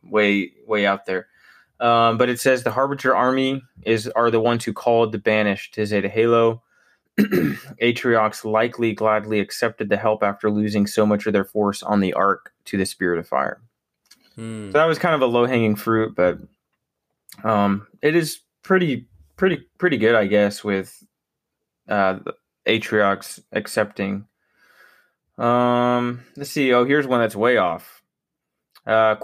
[0.03, 1.28] way way out there.
[1.80, 5.74] Um, but it says the Harbinger army is are the ones who called the banished
[5.76, 6.62] to Zeta Halo.
[7.20, 12.14] Atriox likely gladly accepted the help after losing so much of their force on the
[12.14, 13.62] Ark to the Spirit of Fire.
[14.36, 14.68] Hmm.
[14.72, 16.40] So that was kind of a low hanging fruit, but
[17.44, 19.08] um, it is pretty
[19.38, 21.02] pretty pretty good, I guess, with
[21.88, 22.20] uh,
[22.68, 24.26] Atriox accepting
[25.38, 26.74] Um, let's see.
[26.74, 27.99] Oh, here's one that's way off.
[28.90, 29.16] Uh,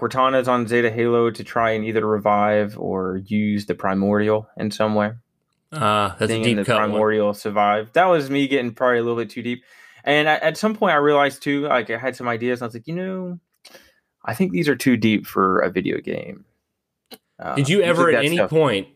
[0.48, 5.14] on Zeta Halo to try and either revive or use the primordial in some way.
[5.74, 7.34] Ah, uh, that's a deep the cut primordial one.
[7.34, 7.92] survive.
[7.94, 9.64] That was me getting probably a little bit too deep.
[10.04, 12.62] And at, at some point, I realized too, like I had some ideas.
[12.62, 13.40] I was like, you know,
[14.24, 16.46] I think these are too deep for a video game.
[17.40, 18.88] Uh, did you ever at any point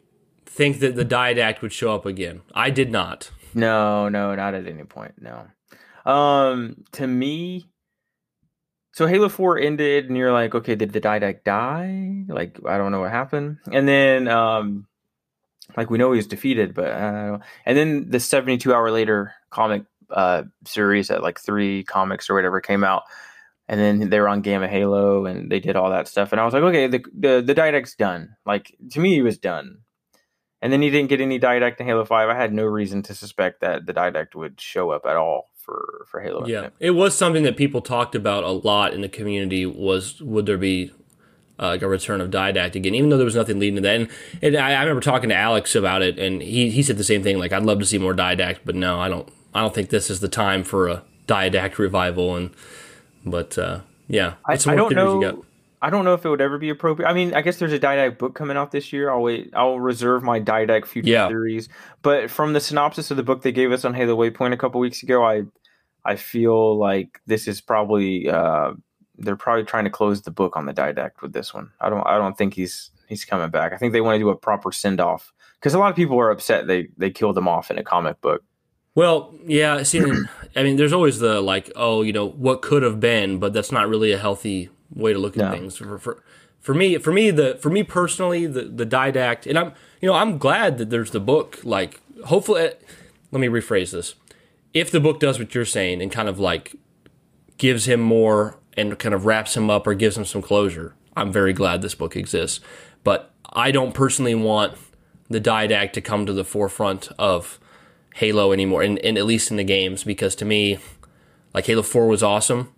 [0.46, 2.42] think that the didact would show up again?
[2.54, 3.32] I did not.
[3.56, 5.16] No, no, not at any point.
[5.20, 5.48] No.
[6.06, 7.66] Um, to me,
[9.00, 12.26] so Halo 4 ended and you're like, okay, did the didact die?
[12.28, 13.60] Like, I don't know what happened.
[13.72, 14.88] And then, um,
[15.78, 19.84] like we know he was defeated, but uh, and then the 72 hour later comic
[20.12, 23.04] uh series at like three comics or whatever came out,
[23.70, 26.44] and then they were on Gamma Halo and they did all that stuff, and I
[26.44, 28.36] was like, okay, the the, the didact's done.
[28.46, 29.78] Like to me, he was done.
[30.62, 32.28] And then he didn't get any didact in Halo Five.
[32.28, 36.06] I had no reason to suspect that the didact would show up at all for
[36.10, 36.46] for Halo.
[36.46, 36.74] Yeah, Infinite.
[36.80, 39.66] it was something that people talked about a lot in the community.
[39.66, 40.92] Was would there be
[41.60, 43.96] uh, like a return of didact again, even though there was nothing leading to that?
[43.96, 44.10] And,
[44.42, 47.24] and I, I, remember talking to Alex about it, and he he said the same
[47.24, 47.38] thing.
[47.38, 49.30] Like, I'd love to see more didact, but no, I don't.
[49.54, 52.36] I don't think this is the time for a didact revival.
[52.36, 52.52] And
[53.26, 55.44] but uh, yeah, I, I don't know.
[55.82, 57.08] I don't know if it would ever be appropriate.
[57.08, 59.10] I mean, I guess there's a Didact book coming out this year.
[59.10, 59.50] I'll wait.
[59.54, 61.28] I'll reserve my Didact future yeah.
[61.30, 61.70] theories.
[62.02, 64.82] But from the synopsis of the book they gave us on Halo Waypoint a couple
[64.82, 65.44] weeks ago, I
[66.06, 68.74] I feel like this is probably uh,
[69.18, 71.72] they're probably trying to close the book on the Didact with this one.
[71.82, 73.74] I don't I don't think he's he's coming back.
[73.74, 76.20] I think they want to do a proper send off because a lot of people
[76.20, 78.44] are upset they they killed him off in a comic book.
[78.96, 79.84] Well, yeah.
[79.84, 80.04] See,
[80.56, 83.72] I mean, there's always the like, oh, you know, what could have been, but that's
[83.72, 85.52] not really a healthy way to look at no.
[85.52, 85.78] things.
[85.78, 86.24] For, for,
[86.60, 90.14] for me, for me, the for me personally, the the didact, and I'm you know
[90.14, 91.60] I'm glad that there's the book.
[91.64, 92.72] Like, hopefully,
[93.32, 94.16] let me rephrase this
[94.74, 96.76] if the book does what you're saying and kind of like
[97.58, 101.32] gives him more and kind of wraps him up or gives him some closure, I'm
[101.32, 102.60] very glad this book exists.
[103.04, 104.76] But I don't personally want
[105.30, 107.60] the didact to come to the forefront of
[108.16, 110.80] Halo anymore, and, and at least in the games, because to me,
[111.54, 112.74] like Halo 4 was awesome.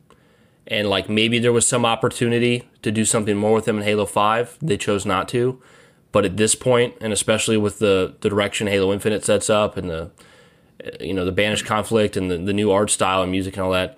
[0.67, 4.05] And like maybe there was some opportunity to do something more with him in Halo
[4.05, 4.57] 5.
[4.61, 5.61] They chose not to.
[6.11, 9.89] But at this point, and especially with the, the direction Halo Infinite sets up and
[9.89, 10.11] the
[10.99, 13.71] you know the banished conflict and the, the new art style and music and all
[13.71, 13.97] that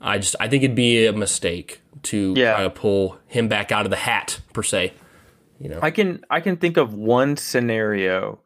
[0.00, 2.54] i just i think it'd be a mistake to yeah.
[2.54, 4.92] try to pull him back out of the hat per se
[5.60, 5.78] you know?
[5.82, 8.40] I can i can think of one scenario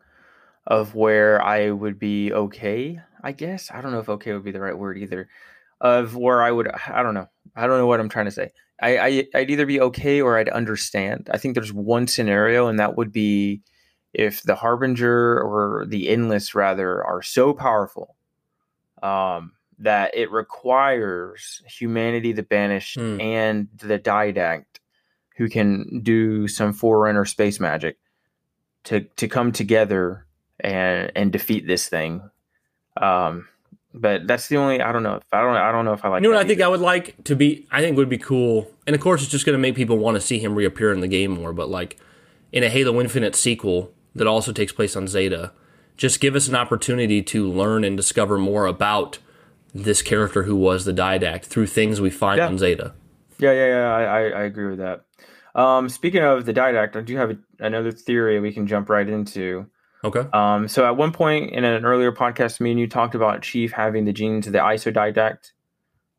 [0.66, 3.70] of where i would be okay i guess.
[3.72, 5.28] I don't know if okay would be the right word either.
[5.80, 7.28] Of where i would i don't know.
[7.56, 8.50] I don't know what i'm trying to say.
[8.80, 11.28] I, I i'd either be okay or i'd understand.
[11.32, 13.62] I think there's one scenario and that would be
[14.12, 18.16] if the harbinger or the endless rather are so powerful
[19.02, 23.20] um, that it requires humanity the banished hmm.
[23.20, 24.64] and the didact
[25.36, 27.98] who can do some forerunner space magic
[28.84, 30.26] to to come together
[30.60, 32.22] and and defeat this thing
[33.00, 33.46] um,
[33.94, 36.08] but that's the only I don't know if I don't I don't know if I
[36.08, 36.22] like.
[36.22, 38.70] You know what I think I would like to be I think would be cool,
[38.86, 41.00] and of course it's just going to make people want to see him reappear in
[41.00, 41.52] the game more.
[41.52, 41.98] But like
[42.52, 45.52] in a Halo Infinite sequel, that also takes place on Zeta.
[45.96, 49.18] Just give us an opportunity to learn and discover more about
[49.74, 52.46] this character who was the Didact through things we find yeah.
[52.46, 52.94] on Zeta.
[53.38, 53.92] Yeah, yeah, yeah.
[53.92, 55.04] I, I agree with that.
[55.54, 59.08] Um, speaking of the Didact, I do have a, another theory we can jump right
[59.08, 59.66] into.
[60.04, 60.24] Okay.
[60.32, 63.72] Um, so at one point in an earlier podcast, me and you talked about Chief
[63.72, 65.50] having the genes of the isodidact.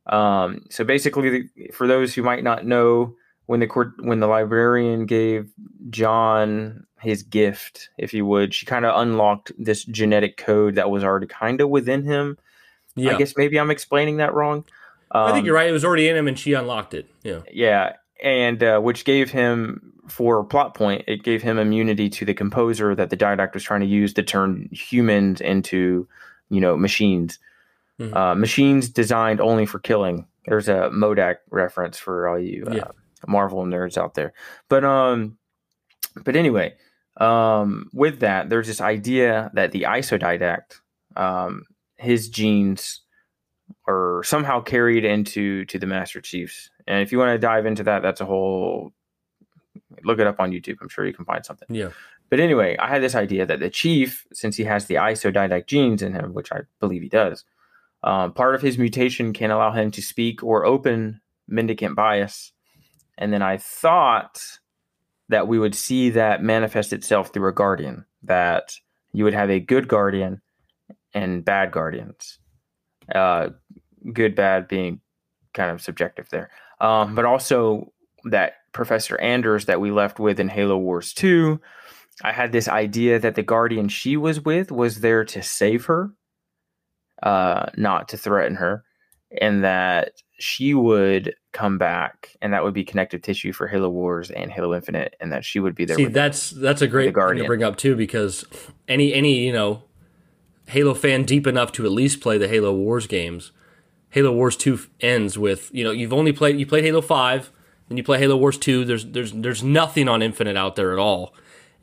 [0.08, 5.52] Um, so basically, for those who might not know, when the when the librarian gave
[5.90, 8.54] John his gift, if you would.
[8.54, 12.38] She kind of unlocked this genetic code that was already kind of within him.
[12.96, 13.14] Yeah.
[13.14, 14.66] I guess maybe I'm explaining that wrong.
[15.12, 15.70] Um, I think you're right.
[15.70, 17.10] It was already in him, and she unlocked it.
[17.24, 17.42] Yeah.
[17.52, 22.34] Yeah, and uh, which gave him, for plot point, it gave him immunity to the
[22.34, 26.08] composer that the Didact was trying to use to turn humans into,
[26.50, 27.40] you know, machines.
[28.00, 28.16] Mm-hmm.
[28.16, 30.26] Uh, machines designed only for killing.
[30.46, 32.88] There's a MODOK reference for all you uh, yeah.
[33.28, 34.34] Marvel nerds out there.
[34.68, 35.38] But um,
[36.24, 36.76] but anyway,
[37.20, 40.80] um, with that, there's this idea that the isodidact,
[41.16, 41.66] um,
[41.98, 43.02] his genes
[43.88, 46.70] are somehow carried into to the Master Chiefs.
[46.88, 48.94] And if you want to dive into that, that's a whole
[50.04, 50.78] look it up on YouTube.
[50.82, 51.68] I'm sure you can find something.
[51.70, 51.90] Yeah.
[52.30, 56.02] But anyway, I had this idea that the chief, since he has the isodidact genes
[56.02, 57.44] in him, which I believe he does,
[58.04, 62.54] um, part of his mutation can allow him to speak or open mendicant bias.
[63.18, 64.60] And then I thought
[65.30, 68.74] that we would see that manifest itself through a guardian, that
[69.14, 70.42] you would have a good guardian
[71.14, 72.40] and bad guardians.
[73.14, 73.50] Uh,
[74.14, 75.02] good, bad being
[75.54, 76.50] kind of subjective there.
[76.80, 77.92] Um, but also
[78.26, 81.60] that Professor Anders that we left with in Halo Wars 2,
[82.24, 86.12] I had this idea that the Guardian she was with was there to save her,
[87.24, 88.84] uh, not to threaten her,
[89.42, 94.32] and that she would come back and that would be connective tissue for Halo Wars
[94.32, 95.96] and Halo Infinite, and that she would be there.
[95.98, 98.46] See, that's that's a great thing to bring up too, because
[98.88, 99.84] any any you know
[100.68, 103.52] Halo fan deep enough to at least play the Halo Wars games.
[104.12, 107.52] Halo Wars Two ends with you know you've only played you played Halo Five,
[107.88, 108.86] then you play Halo Wars Two.
[108.86, 111.34] There's there's there's nothing on Infinite out there at all,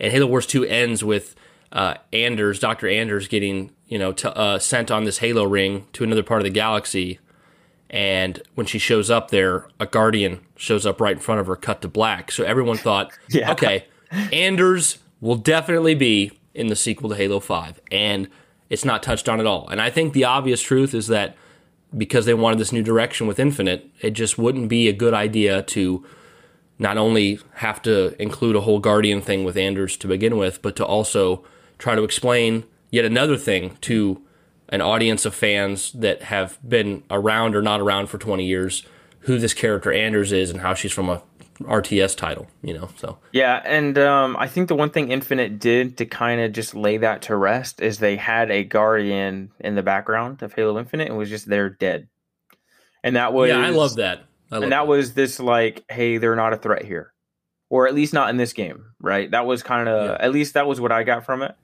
[0.00, 1.34] and Halo Wars Two ends with
[1.72, 6.04] uh, Anders, Doctor Anders, getting you know t- uh, sent on this Halo ring to
[6.04, 7.18] another part of the galaxy,
[7.90, 11.56] and when she shows up there, a Guardian shows up right in front of her,
[11.56, 12.32] cut to black.
[12.32, 13.52] So everyone thought, yeah.
[13.52, 13.86] okay,
[14.32, 18.28] Anders will definitely be in the sequel to Halo Five, and
[18.68, 19.68] it's not touched on at all.
[19.68, 21.36] And I think the obvious truth is that
[21.96, 25.62] because they wanted this new direction with Infinite, it just wouldn't be a good idea
[25.62, 26.04] to
[26.78, 30.76] not only have to include a whole Guardian thing with Anders to begin with, but
[30.76, 31.44] to also
[31.78, 34.22] try to explain yet another thing to
[34.68, 38.84] an audience of fans that have been around or not around for 20 years
[39.20, 41.22] who this character Anders is and how she's from a
[41.60, 42.88] RTS title, you know.
[42.96, 46.74] So yeah, and um, I think the one thing Infinite did to kind of just
[46.74, 51.08] lay that to rest is they had a Guardian in the background of Halo Infinite
[51.08, 52.08] and was just there dead,
[53.02, 54.24] and that was yeah, I love that.
[54.50, 57.12] I love and that, that was this like, hey, they're not a threat here,
[57.70, 59.30] or at least not in this game, right?
[59.30, 60.24] That was kind of yeah.
[60.24, 61.56] at least that was what I got from it.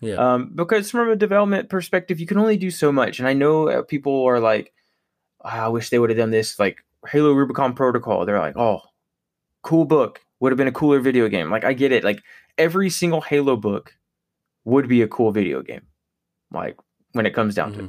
[0.00, 0.14] Yeah.
[0.14, 3.68] Um, because from a development perspective, you can only do so much, and I know
[3.68, 4.72] uh, people are like,
[5.44, 8.24] oh, I wish they would have done this, like Halo Rubicon Protocol.
[8.24, 8.80] They're like, oh,
[9.62, 11.50] cool book would have been a cooler video game.
[11.50, 12.04] Like I get it.
[12.04, 12.22] Like
[12.58, 13.94] every single Halo book
[14.64, 15.82] would be a cool video game.
[16.50, 16.76] Like
[17.12, 17.86] when it comes down mm-hmm.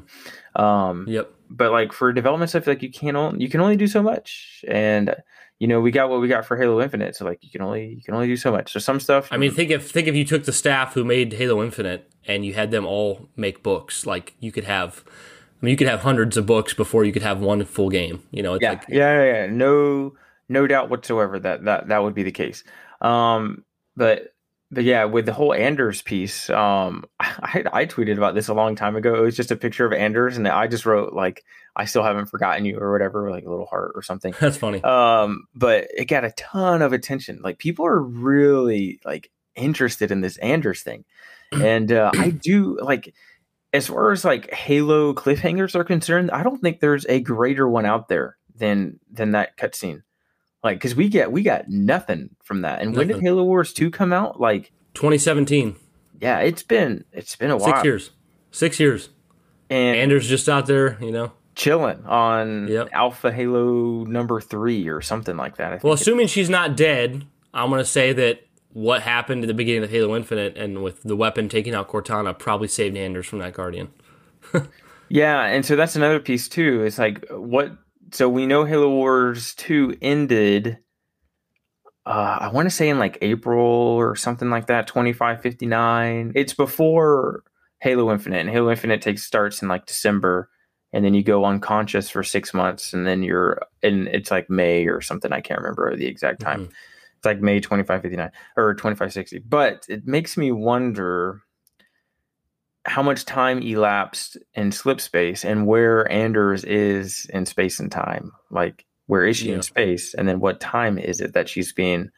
[0.55, 0.61] to.
[0.61, 1.31] Um, yep.
[1.49, 4.63] But like for development stuff, like you can't only, you can only do so much,
[4.67, 5.15] and
[5.61, 7.93] you know we got what we got for Halo Infinite, so like you can only
[7.93, 8.73] you can only do so much.
[8.73, 9.27] So some stuff.
[9.29, 12.43] I mean, think if think if you took the staff who made Halo Infinite and
[12.43, 15.03] you had them all make books, like you could have.
[15.05, 18.23] I mean, you could have hundreds of books before you could have one full game.
[18.31, 20.15] You know, yeah, like, yeah, yeah, no,
[20.49, 22.63] no doubt whatsoever that that that would be the case.
[22.99, 23.63] Um,
[23.95, 24.33] but
[24.71, 28.75] but yeah, with the whole Anders piece, um, I, I tweeted about this a long
[28.75, 29.15] time ago.
[29.15, 31.43] It was just a picture of Anders, and I just wrote like,
[31.75, 34.33] "I still haven't forgotten you" or whatever, like a little heart or something.
[34.39, 34.81] That's funny.
[34.83, 37.41] Um, but it got a ton of attention.
[37.43, 41.03] Like people are really like interested in this Anders thing,
[41.51, 43.13] and uh, I do like.
[43.73, 47.85] As far as like Halo cliffhangers are concerned, I don't think there's a greater one
[47.85, 50.03] out there than than that cutscene.
[50.63, 52.81] Like, because we get we got nothing from that.
[52.81, 53.07] And nothing.
[53.09, 54.39] when did Halo Wars two come out?
[54.39, 55.75] Like 2017.
[56.19, 57.73] Yeah, it's been it's been a while.
[57.73, 58.11] Six years.
[58.51, 59.09] Six years.
[59.69, 62.89] And Anders just out there, you know, chilling on yep.
[62.91, 65.83] Alpha Halo number three or something like that.
[65.83, 68.41] well, assuming she's not dead, I'm gonna say that
[68.73, 72.37] what happened at the beginning of Halo Infinite and with the weapon taking out Cortana
[72.37, 73.89] probably saved Anders from that Guardian.
[75.09, 76.83] yeah, and so that's another piece too.
[76.83, 77.71] It's like what
[78.11, 80.77] so we know Halo Wars 2 ended
[82.05, 86.31] uh, I want to say in like April or something like that, 2559.
[86.35, 87.43] It's before
[87.79, 88.39] Halo Infinite.
[88.39, 90.49] And Halo Infinite takes starts in like December
[90.93, 94.87] and then you go unconscious for 6 months and then you're and it's like May
[94.87, 96.61] or something, I can't remember the exact time.
[96.61, 96.71] Mm-hmm.
[97.17, 99.39] It's like May 2559 or 2560.
[99.47, 101.43] But it makes me wonder
[102.85, 108.31] how much time elapsed in slip space and where Anders is in space and time.
[108.49, 109.55] Like, where is she yeah.
[109.55, 110.13] in space?
[110.13, 112.09] And then what time is it that she's being?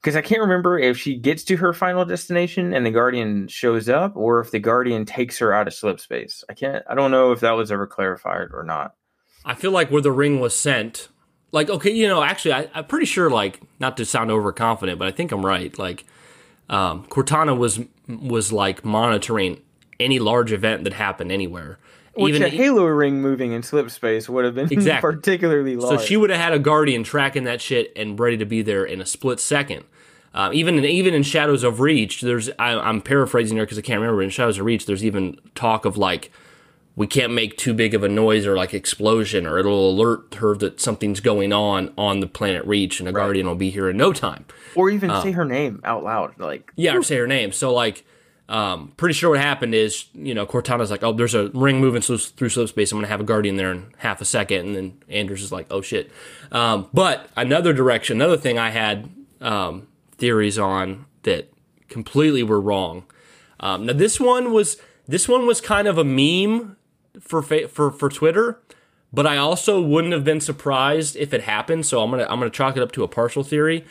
[0.00, 3.88] Because I can't remember if she gets to her final destination and the Guardian shows
[3.88, 6.44] up, or if the Guardian takes her out of slip space.
[6.48, 6.84] I can't.
[6.88, 8.94] I don't know if that was ever clarified or not.
[9.46, 11.08] I feel like where the ring was sent,
[11.52, 13.30] like okay, you know, actually, I, am pretty sure.
[13.30, 15.76] Like, not to sound overconfident, but I think I'm right.
[15.78, 16.04] Like,
[16.68, 19.62] um, Cortana was was like monitoring
[20.04, 21.78] any large event that happened anywhere.
[22.14, 25.12] Which Even a Halo ring moving in slip space would have been exactly.
[25.12, 25.98] particularly large.
[25.98, 28.84] So she would have had a guardian tracking that shit and ready to be there
[28.84, 29.84] in a split second.
[30.32, 33.82] Uh, even in, even in Shadows of Reach, there's I, am paraphrasing here because I
[33.82, 34.22] can't remember.
[34.22, 36.30] In Shadows of Reach, there's even talk of like
[36.96, 40.56] we can't make too big of a noise or like explosion, or it'll alert her
[40.56, 43.22] that something's going on on the planet Reach, and a right.
[43.22, 44.44] guardian will be here in no time.
[44.74, 47.52] Or even uh, say her name out loud, like yeah, or say her name.
[47.52, 48.04] So like
[48.48, 52.02] um, pretty sure what happened is, you know, Cortana's like, oh, there's a ring moving
[52.02, 52.92] through slip space.
[52.92, 54.66] I'm going to have a guardian there in half a second.
[54.66, 56.12] And then Anders is like, oh, shit.
[56.52, 59.08] Um, but another direction, another thing I had
[59.40, 61.52] um, theories on that
[61.88, 63.04] completely were wrong.
[63.60, 64.76] Um, now, this one was
[65.06, 66.76] this one was kind of a meme
[67.20, 68.60] for for for Twitter,
[69.12, 71.86] but I also wouldn't have been surprised if it happened.
[71.86, 73.86] So I'm gonna I'm gonna chalk it up to a partial theory.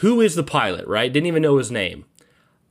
[0.00, 0.86] Who is the pilot?
[0.86, 1.12] Right?
[1.12, 2.04] Didn't even know his name.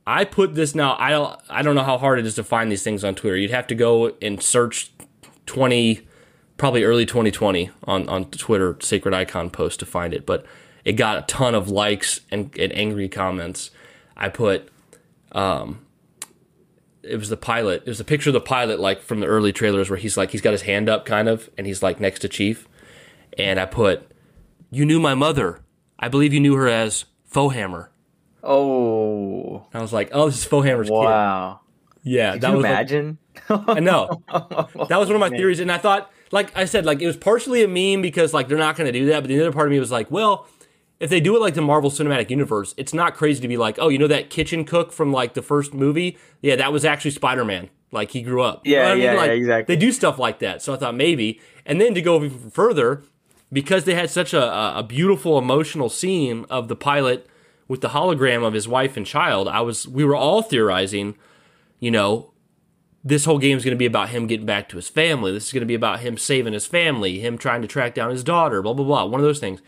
[0.06, 0.96] I put this now.
[0.98, 1.40] I don't.
[1.48, 3.36] I don't know how hard it is to find these things on Twitter.
[3.36, 4.92] You'd have to go and search
[5.46, 6.06] twenty,
[6.56, 10.24] probably early 2020 on on Twitter Sacred Icon post to find it.
[10.24, 10.46] But
[10.84, 13.72] it got a ton of likes and, and angry comments.
[14.16, 14.68] I put,
[15.32, 15.84] um,
[17.02, 17.82] it was the pilot.
[17.84, 20.30] It was a picture of the pilot, like from the early trailers, where he's like
[20.30, 22.68] he's got his hand up, kind of, and he's like next to Chief.
[23.36, 24.08] And I put,
[24.70, 25.62] "You knew my mother.
[25.98, 27.88] I believe you knew her as Foehammer."
[28.46, 31.00] Oh, I was like, "Oh, this is Foehammer's wow.
[31.00, 31.60] kid." Wow.
[32.02, 33.18] Yeah, Could that was imagine.
[33.48, 34.22] Like, I know.
[34.88, 37.16] That was one of my theories, and I thought, like I said, like it was
[37.16, 39.66] partially a meme because like they're not going to do that, but the other part
[39.66, 40.46] of me was like, well
[40.98, 43.76] if they do it like the Marvel Cinematic Universe, it's not crazy to be like,
[43.78, 46.16] oh, you know that kitchen cook from like the first movie?
[46.40, 47.68] Yeah, that was actually Spider Man.
[47.92, 48.62] Like he grew up.
[48.64, 49.04] Yeah, you know I mean?
[49.04, 49.74] yeah, like, yeah, exactly.
[49.74, 50.62] They do stuff like that.
[50.62, 51.40] So I thought maybe.
[51.64, 53.02] And then to go even further,
[53.52, 57.28] because they had such a, a beautiful emotional scene of the pilot
[57.68, 61.16] with the hologram of his wife and child, I was we were all theorizing,
[61.80, 62.32] you know,
[63.04, 65.32] this whole game is going to be about him getting back to his family.
[65.32, 68.10] This is going to be about him saving his family, him trying to track down
[68.10, 69.04] his daughter, blah blah blah.
[69.04, 69.62] One of those things.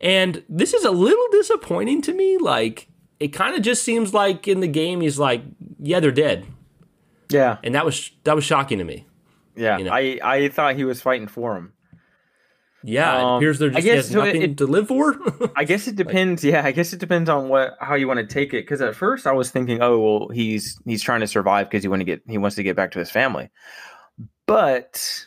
[0.00, 2.36] And this is a little disappointing to me.
[2.38, 2.88] Like,
[3.18, 5.42] it kind of just seems like in the game he's like,
[5.78, 6.46] yeah, they're dead.
[7.28, 7.58] Yeah.
[7.62, 9.06] And that was that was shocking to me.
[9.56, 9.78] Yeah.
[9.78, 9.92] You know?
[9.92, 11.72] I I thought he was fighting for him.
[12.86, 15.16] Yeah, um, it appears there just guess, nothing it, to live for.
[15.56, 16.44] I guess it depends.
[16.44, 18.62] Like, yeah, I guess it depends on what how you want to take it.
[18.62, 21.88] Because at first I was thinking, oh well, he's he's trying to survive because he
[21.88, 23.50] want to get he wants to get back to his family.
[24.46, 25.26] But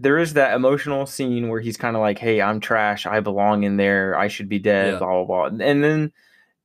[0.00, 3.06] there is that emotional scene where he's kind of like, "Hey, I'm trash.
[3.06, 4.18] I belong in there.
[4.18, 4.98] I should be dead." Yeah.
[4.98, 5.64] Blah blah blah.
[5.64, 6.12] And then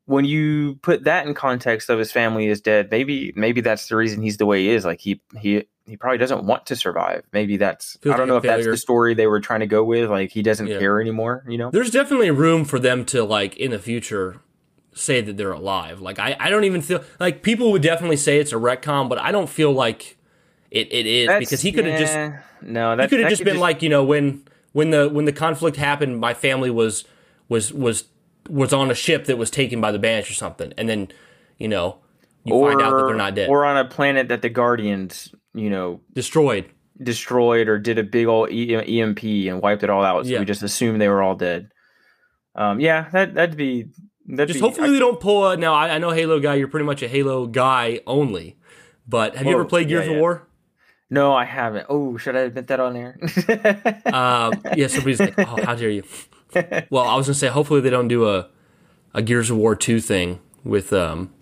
[0.05, 3.95] when you put that in context of his family is dead, maybe maybe that's the
[3.95, 4.83] reason he's the way he is.
[4.83, 7.23] Like he he he probably doesn't want to survive.
[7.33, 8.63] Maybe that's Feels I don't like know if failure.
[8.63, 10.09] that's the story they were trying to go with.
[10.09, 10.79] Like he doesn't yeah.
[10.79, 11.43] care anymore.
[11.47, 14.39] You know, there's definitely room for them to like in the future
[14.93, 15.99] say that they're alive.
[15.99, 19.17] Like I I don't even feel like people would definitely say it's a retcon, but
[19.17, 20.17] I don't feel like
[20.73, 23.29] it, it is That's, because he could have yeah, just no that he could have
[23.29, 23.61] just been just...
[23.61, 27.05] like you know when when the when the conflict happened my family was
[27.47, 28.05] was was
[28.49, 31.09] was on a ship that was taken by the Banished or something and then
[31.59, 31.99] you know
[32.43, 35.33] you or, find out that they're not dead or on a planet that the Guardians
[35.53, 36.65] you know destroyed
[37.01, 40.39] destroyed or did a big old EMP and wiped it all out so yeah.
[40.39, 41.71] we just assumed they were all dead
[42.55, 43.87] um yeah that that'd be
[44.27, 46.67] that'd just be, hopefully I, they don't pull a now I, I know HaloGuy you're
[46.67, 48.57] pretty much a Halo guy only
[49.07, 50.15] but have you ever played Gears yeah, yeah.
[50.17, 50.47] of War?
[51.09, 51.85] No, I haven't.
[51.89, 53.19] Oh, should I admit that on air?
[54.05, 56.03] um, yeah, somebody's like, "Oh, how dare you?"
[56.91, 58.47] Well, I was gonna say, hopefully they don't do a
[59.13, 61.33] a Gears of War two thing with um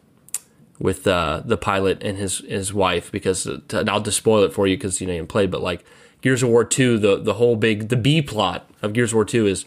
[0.82, 4.52] with uh, the pilot and his his wife because uh, to, I'll just spoil it
[4.52, 5.86] for you because you know you played, but like
[6.22, 9.26] Gears of War two, the the whole big the B plot of Gears of War
[9.26, 9.66] two is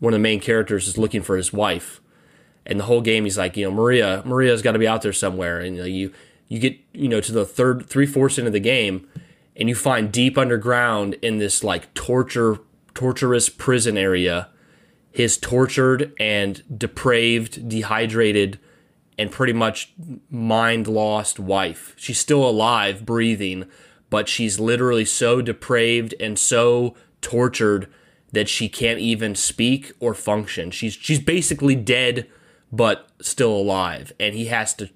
[0.00, 2.00] one of the main characters is looking for his wife,
[2.66, 5.12] and the whole game he's like, you know, Maria Maria's got to be out there
[5.12, 6.12] somewhere, and you know, you
[6.48, 9.08] you get you know to the third three fourths into the game
[9.56, 12.58] and you find deep underground in this like torture
[12.92, 14.48] torturous prison area
[15.10, 18.58] his tortured and depraved dehydrated
[19.18, 19.92] and pretty much
[20.30, 21.94] mind lost wife.
[21.96, 23.66] She's still alive breathing
[24.14, 27.90] but she's literally so depraved and so tortured
[28.30, 30.70] that she can't even speak or function.
[30.70, 32.30] She's she's basically dead
[32.70, 34.12] but still alive.
[34.20, 34.88] And he has to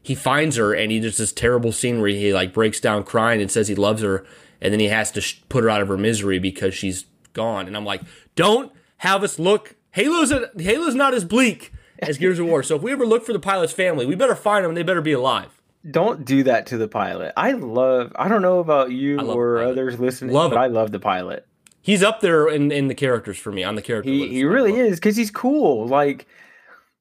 [0.00, 3.40] he finds her and he does this terrible scene where he like breaks down crying
[3.42, 4.24] and says he loves her
[4.60, 7.66] and then he has to sh- put her out of her misery because she's gone.
[7.66, 8.02] And i'm like
[8.36, 12.76] don't have us look halo's a, halo's not as bleak as gears of war so
[12.76, 15.00] if we ever look for the pilot's family we better find them and they better
[15.00, 19.18] be alive don't do that to the pilot i love i don't know about you
[19.20, 20.62] or others listening love but him.
[20.62, 21.46] i love the pilot
[21.80, 24.32] he's up there in, in the characters for me on the character he, list.
[24.32, 26.26] he really is because he's cool like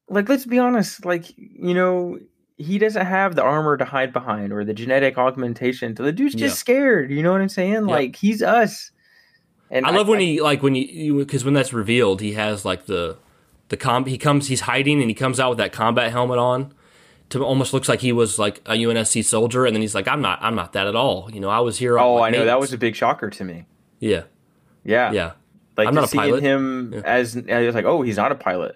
[0.08, 2.18] like let's be honest like you know
[2.60, 5.96] he doesn't have the armor to hide behind or the genetic augmentation.
[5.96, 6.60] So the dude's just yeah.
[6.60, 7.10] scared.
[7.10, 7.74] You know what I'm saying?
[7.74, 7.80] Yeah.
[7.80, 8.92] Like he's us.
[9.72, 12.34] And I, I love when I, he like when you because when that's revealed, he
[12.34, 13.18] has like the
[13.70, 14.06] the com.
[14.06, 16.74] He comes, he's hiding, and he comes out with that combat helmet on.
[17.30, 20.22] To almost looks like he was like a UNSC soldier, and then he's like, "I'm
[20.22, 22.00] not, I'm not that at all." You know, I was here.
[22.00, 23.66] Oh, I know that was a big shocker to me.
[24.00, 24.24] Yeah,
[24.84, 25.32] yeah, yeah.
[25.78, 26.44] Like I'm not a pilot.
[26.44, 27.02] him yeah.
[27.06, 28.76] as, as like, oh, he's not a pilot.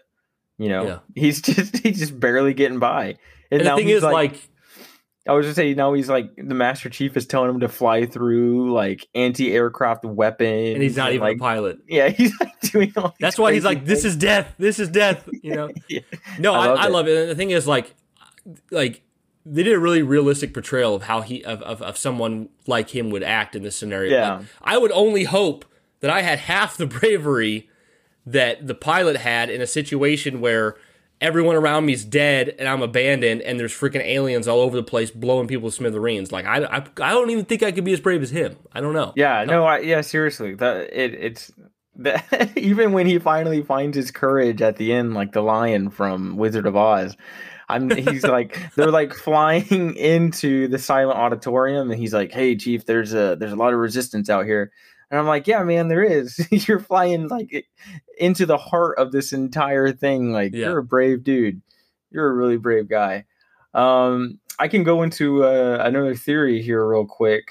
[0.58, 1.00] You know, yeah.
[1.16, 3.18] he's just he's just barely getting by.
[3.52, 4.50] And, and the thing is, like, like,
[5.26, 8.06] I was just saying, now he's like the Master Chief is telling him to fly
[8.06, 11.80] through like anti-aircraft weapons, and he's not and, even like, a pilot.
[11.88, 13.16] Yeah, he's like doing all.
[13.20, 13.90] That's why he's like, things.
[13.90, 14.54] "This is death.
[14.58, 15.70] This is death." You know.
[15.88, 16.02] yeah.
[16.40, 17.18] No, I, love, I, I love it.
[17.18, 17.96] And the thing is, like,
[18.70, 19.02] like
[19.46, 23.10] they did a really realistic portrayal of how he of, of, of someone like him
[23.10, 24.12] would act in this scenario.
[24.12, 24.36] Yeah.
[24.36, 25.64] Like, I would only hope
[26.02, 27.70] that I had half the bravery
[28.26, 30.76] that the pilot had in a situation where
[31.24, 34.84] everyone around me is dead and I'm abandoned and there's freaking aliens all over the
[34.84, 36.34] place blowing people to smithereens.
[36.34, 38.58] Like I, I, I don't even think I could be as brave as him.
[38.74, 39.14] I don't know.
[39.16, 41.52] Yeah, no, I, yeah, seriously, that it, it's
[41.96, 46.36] that even when he finally finds his courage at the end, like the lion from
[46.36, 47.16] Wizard of Oz.
[47.70, 52.86] I'm, he's like they're like flying into the silent auditorium and he's like hey chief
[52.86, 54.74] there's a there's a lot of resistance out here
[55.14, 56.42] and I'm like, yeah, man, there is.
[56.68, 57.68] you're flying like
[58.18, 60.32] into the heart of this entire thing.
[60.32, 60.70] Like, yeah.
[60.70, 61.62] you're a brave dude.
[62.10, 63.26] You're a really brave guy.
[63.76, 67.44] Um, I can go into uh, another theory here real quick.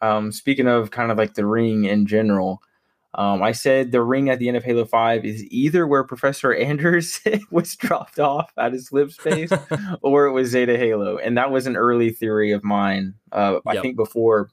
[0.00, 2.62] Um, speaking of kind of like the ring in general,
[3.14, 6.54] um, I said the ring at the end of Halo 5 is either where Professor
[6.54, 9.50] Anders was dropped off at his slip space
[10.02, 11.18] or it was Zeta Halo.
[11.18, 13.14] And that was an early theory of mine.
[13.32, 13.62] Uh, yep.
[13.66, 14.50] I think before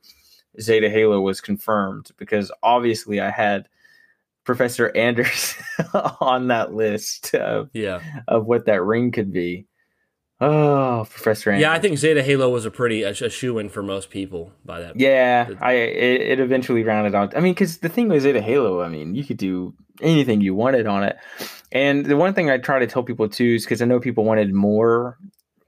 [0.60, 3.68] Zeta Halo was confirmed because obviously I had
[4.44, 5.56] Professor Anders
[6.22, 9.66] on that list of yeah of what that ring could be.
[10.42, 11.62] Oh, Professor Anders.
[11.62, 14.52] Yeah, I think Zeta Halo was a pretty a, a shoe in for most people
[14.66, 15.00] by that.
[15.00, 17.36] Yeah, I it, it eventually rounded out.
[17.36, 20.54] I mean, because the thing with Zeta Halo, I mean, you could do anything you
[20.54, 21.18] wanted on it.
[21.72, 24.24] And the one thing I try to tell people too is because I know people
[24.24, 25.18] wanted more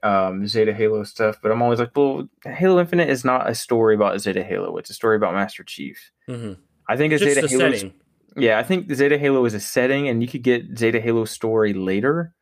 [0.02, 3.94] um, Zeta Halo stuff, but I'm always like, well, Halo Infinite is not a story
[3.94, 4.76] about Zeta Halo.
[4.76, 6.10] It's a story about Master Chief.
[6.28, 6.60] Mm-hmm.
[6.88, 7.92] I think a Zeta Halo.
[8.36, 11.72] Yeah, I think Zeta Halo is a setting, and you could get Zeta Halo story
[11.72, 12.34] later.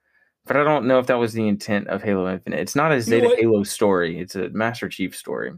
[0.46, 2.60] But I don't know if that was the intent of Halo Infinite.
[2.60, 4.20] It's not a Zeta you know Halo story.
[4.20, 5.52] It's a Master Chief story.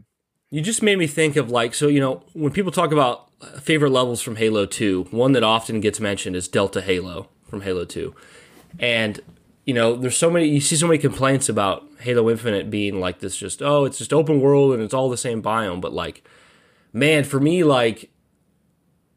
[0.49, 3.29] You just made me think of like so you know when people talk about
[3.61, 7.85] favorite levels from Halo 2, one that often gets mentioned is Delta Halo from Halo
[7.85, 8.13] 2.
[8.79, 9.19] And
[9.69, 13.19] you know, there's so many you see so many complaints about Halo Infinite being like
[13.19, 16.27] this just oh, it's just open world and it's all the same biome, but like
[16.91, 18.09] man, for me like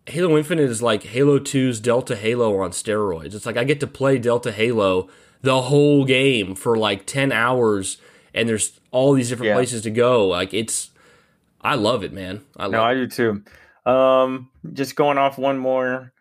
[0.04, 3.32] Halo Infinite is like Halo 2's Delta Halo on steroids.
[3.32, 5.08] It's like I get to play Delta Halo
[5.40, 7.96] the whole game for like 10 hours
[8.34, 9.54] and there's all these different yeah.
[9.54, 10.28] places to go.
[10.28, 10.90] Like it's
[11.62, 12.42] I love it, man.
[12.58, 12.76] I love it.
[12.76, 13.90] No, I do too.
[13.90, 16.12] Um just going off one more.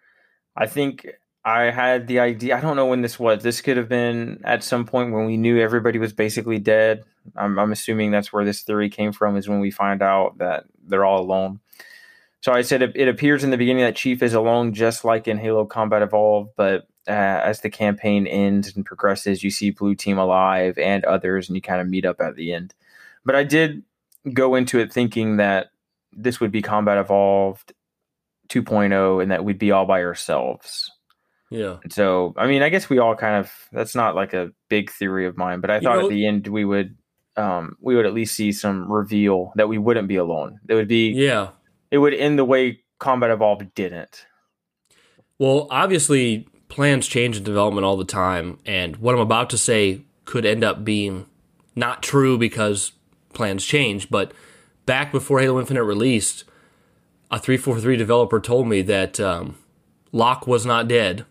[0.55, 1.05] I think
[1.43, 2.55] I had the idea.
[2.55, 3.41] I don't know when this was.
[3.41, 7.03] This could have been at some point when we knew everybody was basically dead.
[7.35, 9.35] I'm, I'm assuming that's where this theory came from.
[9.37, 11.59] Is when we find out that they're all alone.
[12.41, 15.27] So I said it, it appears in the beginning that Chief is alone, just like
[15.27, 16.51] in Halo Combat Evolved.
[16.55, 21.49] But uh, as the campaign ends and progresses, you see Blue Team alive and others,
[21.49, 22.75] and you kind of meet up at the end.
[23.25, 23.83] But I did
[24.31, 25.71] go into it thinking that
[26.13, 27.73] this would be Combat Evolved
[28.49, 30.91] 2.0, and that we'd be all by ourselves
[31.51, 31.77] yeah.
[31.89, 35.27] So, I mean, I guess we all kind of that's not like a big theory
[35.27, 36.95] of mine, but I thought you know, at the end we would
[37.37, 40.59] um we would at least see some reveal that we wouldn't be alone.
[40.67, 41.49] It would be Yeah.
[41.91, 44.25] It would end the way Combat Evolved didn't.
[45.37, 50.03] Well, obviously plans change in development all the time, and what I'm about to say
[50.23, 51.25] could end up being
[51.75, 52.93] not true because
[53.33, 54.31] plans change, but
[54.85, 56.45] back before Halo Infinite released,
[57.29, 59.57] a 343 developer told me that um,
[60.13, 61.25] Locke was not dead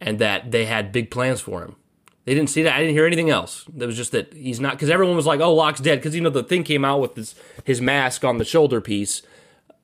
[0.00, 1.76] and that they had big plans for him.
[2.24, 2.74] They didn't see that.
[2.74, 3.64] I didn't hear anything else.
[3.74, 6.20] It was just that he's not because everyone was like, "Oh, Locke's dead," because you
[6.20, 7.34] know the thing came out with his
[7.64, 9.22] his mask on the shoulder piece.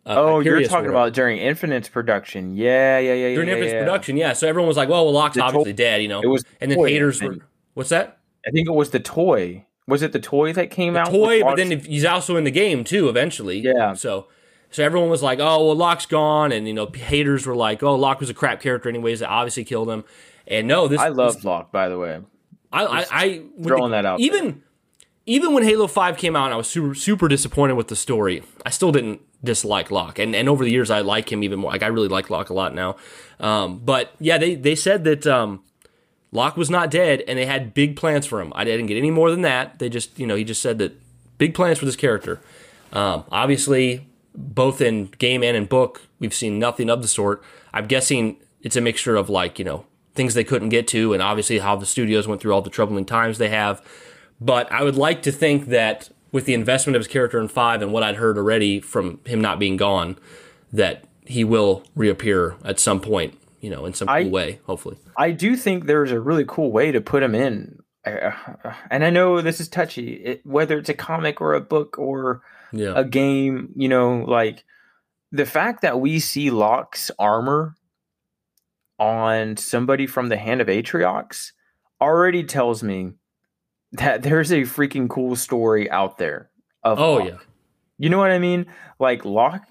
[0.06, 2.54] Uh, oh, you're talking about during Infinite's production.
[2.54, 3.34] Yeah, yeah, yeah, yeah.
[3.34, 3.78] During yeah, Infinite's yeah.
[3.80, 4.32] production, yeah.
[4.34, 6.20] So everyone was like, "Well, well Locke's the obviously to- dead," you know.
[6.20, 7.38] It was and then haters were.
[7.72, 8.18] What's that?
[8.46, 9.64] I think it was the toy.
[9.86, 11.10] Was it the toy that came the out?
[11.10, 13.08] Toy, but then he's also in the game too.
[13.08, 13.94] Eventually, yeah.
[13.94, 14.28] So
[14.74, 17.94] so everyone was like, "Oh, well, Locke's gone," and you know, haters were like, "Oh,
[17.94, 19.20] Locke was a crap character, anyways.
[19.20, 20.02] That obviously killed him."
[20.48, 22.20] And no, this I love Locke, by the way.
[22.72, 24.18] I I, I throwing the, that out.
[24.18, 24.54] Even there.
[25.26, 28.42] even when Halo Five came out, and I was super super disappointed with the story.
[28.66, 31.70] I still didn't dislike Locke, and and over the years, I like him even more.
[31.70, 32.96] Like I really like Locke a lot now.
[33.38, 35.24] Um, but yeah, they they said that.
[35.24, 35.62] Um,
[36.32, 38.52] Locke was not dead, and they had big plans for him.
[38.56, 39.78] I didn't get any more than that.
[39.78, 41.00] They just, you know, he just said that
[41.38, 42.40] big plans for this character.
[42.92, 44.04] Um, obviously,
[44.34, 47.42] both in game and in book, we've seen nothing of the sort.
[47.72, 51.22] I'm guessing it's a mixture of like, you know, things they couldn't get to and
[51.22, 53.82] obviously how the studios went through all the troubling times they have.
[54.40, 57.82] But I would like to think that with the investment of his character in 5
[57.82, 60.18] and what I'd heard already from him not being gone
[60.72, 64.98] that he will reappear at some point, you know, in some I, cool way, hopefully.
[65.16, 67.82] I do think there's a really cool way to put him in.
[68.04, 68.32] Uh,
[68.90, 72.42] and I know this is touchy, it, whether it's a comic or a book or
[72.72, 72.92] yeah.
[72.96, 74.64] a game, you know, like
[75.32, 77.74] the fact that we see Locke's armor
[78.98, 81.52] on somebody from the hand of Atriox
[82.00, 83.12] already tells me
[83.92, 86.50] that there's a freaking cool story out there
[86.82, 87.28] of Oh Locke.
[87.28, 87.38] yeah.
[87.98, 88.66] You know what I mean?
[88.98, 89.64] Like Locke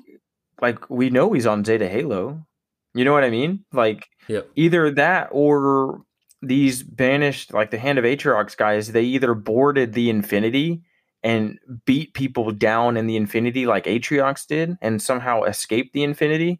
[0.61, 2.45] like we know he's on Zeta Halo.
[2.93, 3.65] You know what I mean?
[3.73, 4.49] Like yep.
[4.55, 6.01] either that or
[6.41, 10.83] these banished, like the Hand of Atriox guys, they either boarded the Infinity
[11.23, 16.59] and beat people down in the Infinity like Atriox did and somehow escape the Infinity.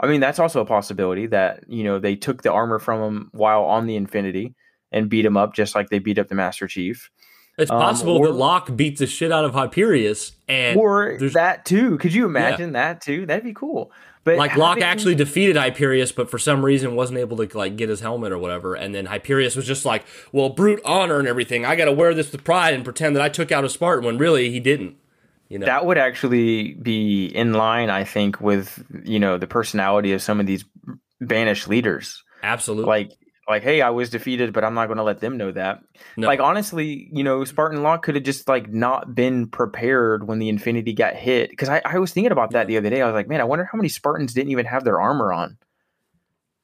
[0.00, 3.30] I mean, that's also a possibility that, you know, they took the armor from him
[3.32, 4.54] while on the Infinity
[4.92, 7.10] and beat him up just like they beat up the Master Chief.
[7.60, 11.18] It's um, possible um, or, that Locke beats the shit out of Hyperius and or
[11.32, 11.98] that too.
[11.98, 12.92] Could you imagine yeah.
[12.92, 13.26] that too?
[13.26, 13.92] That'd be cool.
[14.22, 17.88] But like Locke actually defeated Hyperius, but for some reason wasn't able to like get
[17.88, 18.74] his helmet or whatever.
[18.74, 21.64] And then Hyperius was just like, "Well, brute honor and everything.
[21.64, 24.04] I got to wear this with pride and pretend that I took out a Spartan
[24.04, 24.96] when really he didn't."
[25.48, 25.66] You know?
[25.66, 30.38] That would actually be in line, I think, with you know the personality of some
[30.38, 30.64] of these
[31.20, 32.22] banished leaders.
[32.42, 32.88] Absolutely.
[32.88, 33.12] Like
[33.48, 35.82] like, hey, I was defeated, but I'm not going to let them know that.
[36.16, 36.28] No.
[36.28, 40.48] Like, honestly, you know, Spartan Locke could have just like not been prepared when the
[40.48, 41.50] Infinity got hit.
[41.50, 43.02] Because I, I was thinking about that the other day.
[43.02, 45.56] I was like, man, I wonder how many Spartans didn't even have their armor on.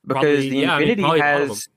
[0.06, 1.68] Because probably, the yeah, Infinity I mean, has,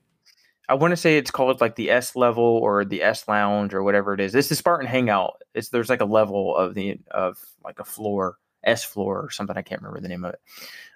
[0.68, 3.82] I want to say it's called like the S level or the S lounge or
[3.82, 4.32] whatever it is.
[4.32, 5.42] This is Spartan Hangout.
[5.52, 9.56] It's there's like a level of the of like a floor, S floor or something.
[9.56, 10.40] I can't remember the name of it.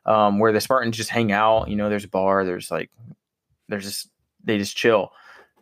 [0.07, 1.68] Um, where the Spartans just hang out.
[1.68, 2.44] You know, there's a bar.
[2.44, 2.92] There's like
[3.69, 4.11] there's just
[4.43, 5.12] they just chill.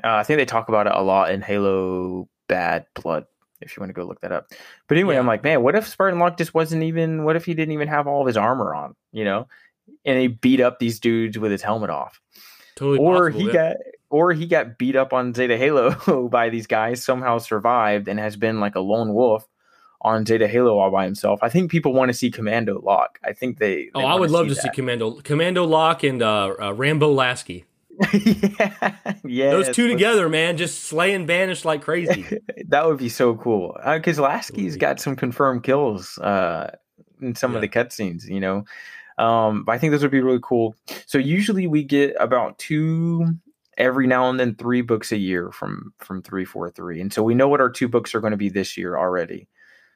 [0.05, 3.27] Uh, I think they talk about it a lot in Halo Bad Blood.
[3.61, 4.51] If you want to go look that up,
[4.89, 5.21] but anyway, yeah.
[5.21, 7.23] I'm like, man, what if Spartan Locke just wasn't even?
[7.23, 8.97] What if he didn't even have all of his armor on?
[9.13, 9.47] You know,
[10.05, 12.21] and he beat up these dudes with his helmet off.
[12.75, 13.53] Totally or possible, he yeah.
[13.53, 13.77] got,
[14.11, 17.05] or he got beat up on Zeta Halo by these guys.
[17.05, 19.47] Somehow survived and has been like a lone wolf
[20.01, 21.41] on Zeta Halo all by himself.
[21.43, 23.19] I think people want to see Commando Locke.
[23.25, 23.85] I think they.
[23.85, 24.61] they oh, I would love to that.
[24.61, 27.65] see Commando Commando Locke and uh, uh, Rambo Lasky.
[28.13, 29.51] Yeah, yeah.
[29.51, 32.39] Those two together, man, just slaying banished like crazy.
[32.69, 33.77] that would be so cool.
[33.85, 36.75] Because uh, Lasky's got some confirmed kills uh,
[37.21, 37.59] in some yeah.
[37.59, 38.65] of the cutscenes, you know.
[39.19, 40.75] Um, but I think this would be really cool.
[41.07, 43.27] So usually we get about two
[43.79, 47.49] every now and then three books a year from from 343 and so we know
[47.49, 49.49] what our two books are going to be this year already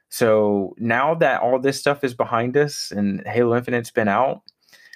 [0.08, 4.40] so now that all this stuff is behind us and halo infinite's been out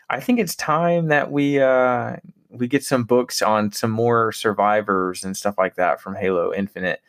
[0.08, 2.16] i think it's time that we uh
[2.50, 7.00] we get some books on some more survivors and stuff like that from Halo Infinite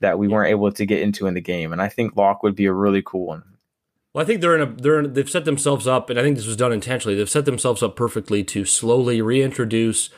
[0.00, 2.54] that we weren't able to get into in the game, and I think Locke would
[2.54, 3.44] be a really cool one.
[4.12, 6.36] Well, I think they're in a they're in, they've set themselves up, and I think
[6.36, 7.16] this was done intentionally.
[7.16, 10.10] They've set themselves up perfectly to slowly reintroduce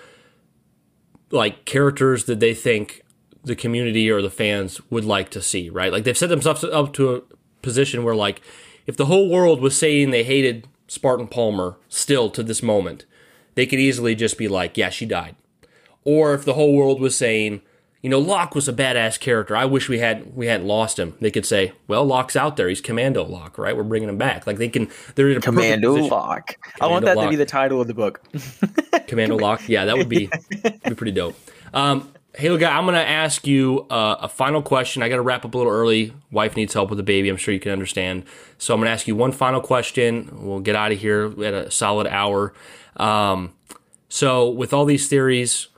[1.30, 3.02] like characters that they think
[3.44, 5.68] the community or the fans would like to see.
[5.68, 5.92] Right?
[5.92, 7.22] Like they've set themselves up to a
[7.62, 8.40] position where like
[8.86, 13.04] if the whole world was saying they hated Spartan Palmer still to this moment
[13.58, 15.34] they could easily just be like, yeah, she died.
[16.04, 17.60] Or if the whole world was saying,
[18.02, 19.56] you know, Locke was a badass character.
[19.56, 21.16] I wish we had we hadn't lost him.
[21.20, 22.68] They could say, well, Locke's out there.
[22.68, 23.76] He's Commando Locke, right?
[23.76, 24.46] We're bringing him back.
[24.46, 24.88] Like they can.
[25.16, 26.56] They're in a Commando Locke.
[26.76, 27.24] Commando I want that Locke.
[27.26, 28.22] to be the title of the book.
[29.08, 29.68] Commando Locke.
[29.68, 30.30] Yeah, that would be
[30.62, 31.34] be pretty dope.
[31.74, 35.02] Um, HaloGuy, I'm gonna ask you uh, a final question.
[35.02, 36.12] I got to wrap up a little early.
[36.30, 37.28] Wife needs help with the baby.
[37.28, 38.22] I'm sure you can understand.
[38.58, 40.30] So I'm gonna ask you one final question.
[40.32, 42.52] We'll get out of here at a solid hour.
[42.98, 43.54] Um,
[44.08, 45.68] so with all these theories,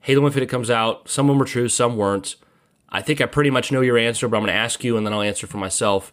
[0.00, 1.08] Halo Infinite comes out.
[1.08, 2.36] Some of them were true, some weren't.
[2.88, 5.06] I think I pretty much know your answer, but I'm going to ask you and
[5.06, 6.12] then I'll answer for myself.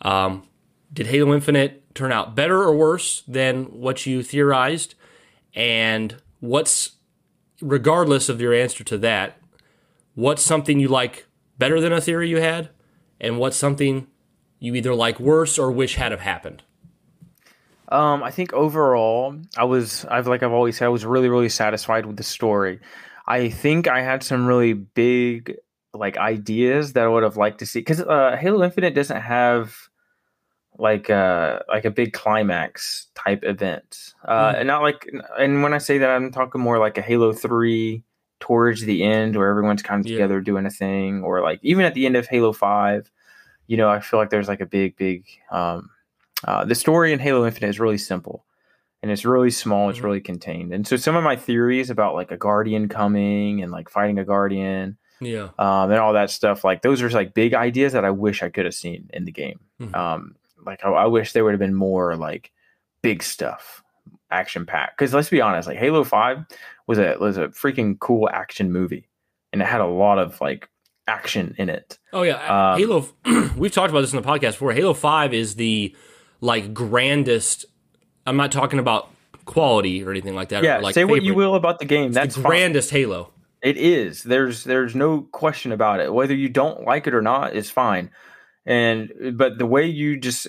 [0.00, 0.48] Um,
[0.92, 4.94] did Halo Infinite turn out better or worse than what you theorized?
[5.54, 6.92] And what's,
[7.60, 9.38] regardless of your answer to that,
[10.14, 11.26] what's something you like
[11.58, 12.70] better than a theory you had?
[13.20, 14.06] And what's something
[14.58, 16.62] you either like worse or wish had have happened?
[17.92, 21.50] Um, I think overall, I was I've like I've always said, I was really really
[21.50, 22.80] satisfied with the story.
[23.26, 25.56] I think I had some really big
[25.94, 29.76] like ideas that I would have liked to see because uh, Halo Infinite doesn't have
[30.78, 34.60] like uh like a big climax type event, uh, mm.
[34.60, 35.06] and not like
[35.38, 38.02] and when I say that I'm talking more like a Halo Three
[38.40, 40.16] towards the end where everyone's kind of yeah.
[40.16, 43.10] together doing a thing, or like even at the end of Halo Five,
[43.66, 45.90] you know, I feel like there's like a big big um
[46.44, 48.44] uh, the story in Halo Infinite is really simple
[49.02, 50.06] and it's really small, it's mm-hmm.
[50.06, 50.72] really contained.
[50.72, 54.24] And so some of my theories about like a guardian coming and like fighting a
[54.24, 58.10] guardian, yeah, um, and all that stuff, like those are like big ideas that I
[58.10, 59.60] wish I could have seen in the game.
[59.80, 59.94] Mm-hmm.
[59.94, 62.52] Um, like I, I wish there would have been more like
[63.02, 63.82] big stuff,
[64.30, 64.98] action packed.
[64.98, 66.44] Because let's be honest, like Halo Five
[66.86, 69.08] was a was a freaking cool action movie,
[69.52, 70.68] and it had a lot of like
[71.08, 71.98] action in it.
[72.12, 73.08] Oh yeah, um, Halo.
[73.56, 74.72] we've talked about this in the podcast before.
[74.72, 75.94] Halo Five is the
[76.42, 77.64] like grandest.
[78.26, 79.08] I'm not talking about
[79.46, 80.62] quality or anything like that.
[80.62, 81.12] Yeah, like say favorite.
[81.12, 82.12] what you will about the game.
[82.12, 83.00] That's the grandest fine.
[83.00, 83.30] Halo.
[83.62, 84.24] It is.
[84.24, 86.12] There's there's no question about it.
[86.12, 88.10] Whether you don't like it or not is fine.
[88.66, 90.48] And but the way you just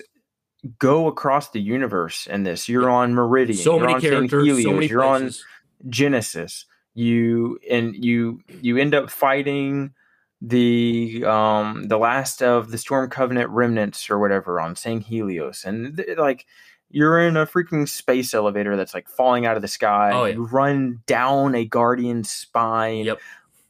[0.80, 2.68] go across the universe in this.
[2.68, 3.58] You're on Meridian.
[3.58, 4.46] So you're many on characters.
[4.46, 5.46] Helios, so many you're places.
[5.82, 6.66] on Genesis.
[6.96, 9.94] You and you you end up fighting
[10.46, 16.18] the um the last of the Storm Covenant remnants or whatever on Sanghelios, and th-
[16.18, 16.46] like
[16.89, 20.12] you're in a freaking space elevator that's like falling out of the sky.
[20.14, 20.34] Oh, yeah.
[20.36, 23.06] You run down a guardian spine.
[23.06, 23.20] Yep.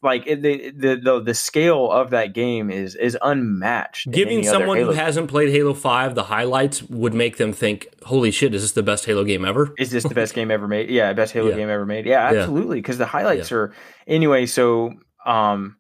[0.01, 4.11] Like it, the, the the the scale of that game is is unmatched.
[4.11, 8.53] Giving someone who hasn't played Halo 5 the highlights would make them think, holy shit,
[8.53, 9.73] is this the best Halo game ever?
[9.77, 10.89] is this the best game ever made?
[10.89, 11.55] Yeah, best Halo Yeah.
[11.55, 12.05] game ever made.
[12.05, 12.39] Yeah, Yeah.
[12.39, 12.79] absolutely.
[12.79, 13.73] Because the highlights are
[14.05, 14.45] anyway.
[14.47, 14.91] So,
[15.25, 15.77] um,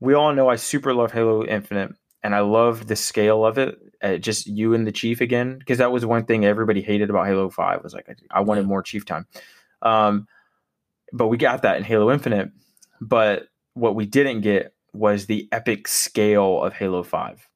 [0.00, 1.92] we all know I super love Halo Infinite,
[2.22, 3.78] and I love the scale of it.
[4.00, 7.26] Uh, just you and the Chief again, because that was one thing everybody hated about
[7.26, 9.26] Halo Five was like I, I wanted more Chief time.
[9.82, 10.26] Um,
[11.12, 12.50] but we got that in Halo Infinite.
[13.00, 17.48] But what we didn't get was the epic scale of Halo Five.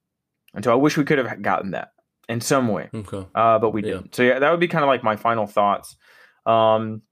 [0.55, 1.93] And so I wish we could have gotten that
[2.29, 3.27] in some way Okay.
[3.35, 4.15] uh, but we didn't.
[4.15, 5.97] So yeah, that would be kind of like my final thoughts.
[6.47, 7.03] Um,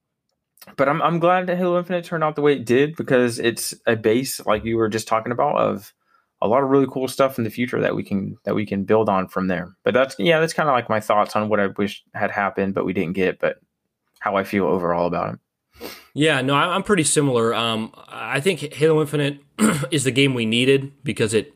[0.77, 3.75] but I'm I'm glad that Halo Infinite turned out the way it did because it's
[3.87, 5.95] a base like you were just talking about of
[6.43, 8.85] a lot of really cool stuff in the future that we can that we can
[8.85, 9.75] build on from there.
[9.85, 12.75] But that's yeah, that's kind of like my thoughts on what I wish had happened,
[12.75, 13.39] but we didn't get.
[13.39, 13.61] But
[14.21, 15.41] how I feel overall about it.
[16.13, 17.55] Yeah, no, I'm pretty similar.
[17.55, 19.41] Um, I think Halo Infinite
[19.91, 21.55] is the game we needed because it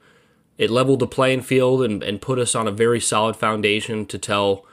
[0.56, 4.18] it leveled the playing field and, and put us on a very solid foundation to
[4.18, 4.64] tell.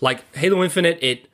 [0.00, 1.28] Like Halo Infinite, it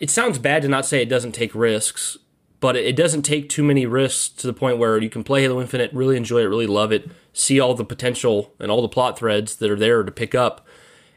[0.00, 2.18] it sounds bad to not say it doesn't take risks,
[2.60, 5.60] but it, doesn't take too many risks to the point where you can play Halo
[5.60, 9.18] Infinite, really enjoy it, really love it, see all the potential and all the plot
[9.18, 10.66] threads that are there to pick up,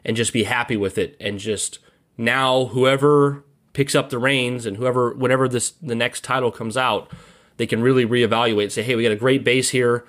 [0.04, 1.78] and just be happy with it, and just
[2.16, 7.10] now whoever picks up the reins and whoever whenever this the next title comes out,
[7.56, 8.64] they can really reevaluate.
[8.64, 10.04] And say, hey, we got a great base here.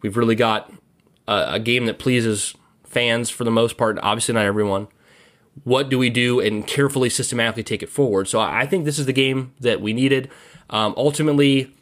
[0.00, 0.72] We've really got
[1.28, 3.98] a, a game that pleases fans for the most part.
[4.02, 4.88] Obviously, not everyone.
[5.64, 8.28] What do we do and carefully, systematically take it forward?
[8.28, 10.30] So I think this is the game that we needed.
[10.70, 11.74] Um, ultimately,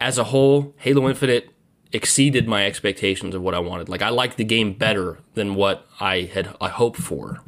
[0.00, 1.50] as a whole, Halo Infinite
[1.92, 3.88] exceeded my expectations of what I wanted.
[3.88, 7.40] Like I liked the game better than what I had I hoped for.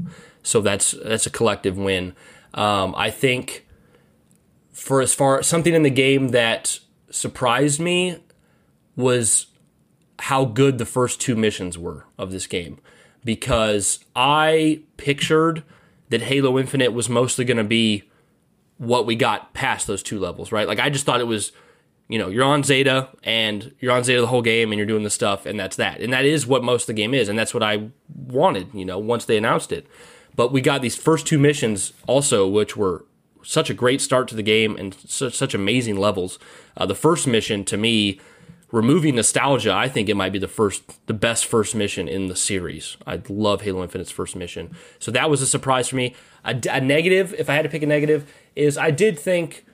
[0.43, 2.15] So that's that's a collective win.
[2.55, 3.67] Um, I think
[4.73, 6.79] for as far something in the game that
[7.11, 8.19] surprised me
[8.97, 9.47] was
[10.21, 12.81] how good the first two missions were of this game
[13.29, 15.63] because I pictured
[16.09, 18.05] that Halo Infinite was mostly going to be
[18.79, 20.67] what we got past those two levels, right?
[20.67, 21.53] Like I just thought it was
[22.09, 25.03] you know, you're on Zeta and you're on Zeta the whole game and you're doing
[25.03, 26.01] the stuff and that's that.
[26.01, 28.87] And that is what most of the game is and that's what I wanted, you
[28.87, 29.87] know, once they announced it.
[30.35, 33.05] But we got these first two missions also which were
[33.43, 36.39] such a great start to the game and such, such amazing levels.
[36.79, 38.19] Uh, the first mission to me
[38.71, 42.37] removing nostalgia, I think it might be the first, the best first mission in the
[42.37, 42.97] series.
[43.07, 46.15] I love Halo Infinite's first mission, so that was a surprise for me.
[46.45, 49.65] A, a negative, if I had to pick a negative, is I did think,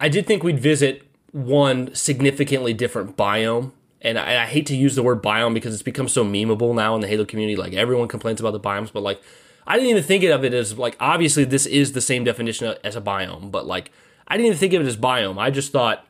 [0.00, 3.72] I did think we'd visit one significantly different biome.
[4.00, 6.94] And I, I hate to use the word biome because it's become so memeable now
[6.94, 7.56] in the Halo community.
[7.56, 9.22] Like everyone complains about the biomes, but like
[9.66, 12.96] I didn't even think of it as like obviously this is the same definition as
[12.96, 13.90] a biome, but like
[14.28, 15.38] I didn't even think of it as biome.
[15.38, 16.06] I just thought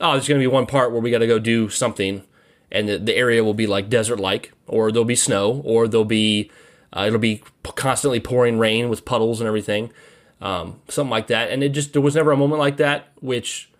[0.00, 2.22] oh, there's going to be one part where we got to go do something,
[2.70, 6.04] and the, the area will be like desert like, or there'll be snow, or there'll
[6.04, 6.50] be,
[6.92, 9.92] uh, it'll be constantly pouring rain with puddles and everything,
[10.40, 11.50] um, something like that.
[11.50, 13.70] And it just, there was never a moment like that, which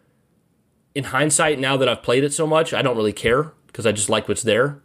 [0.95, 3.93] in hindsight, now that I've played it so much, I don't really care because I
[3.93, 4.81] just like what's there.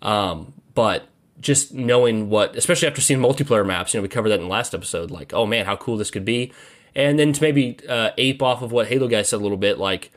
[0.00, 1.08] Um, but
[1.40, 4.50] just knowing what, especially after seeing multiplayer maps, you know, we covered that in the
[4.50, 6.52] last episode, like, oh man, how cool this could be.
[6.94, 10.10] And then to maybe uh, ape off of what HaloGuy said a little bit, like,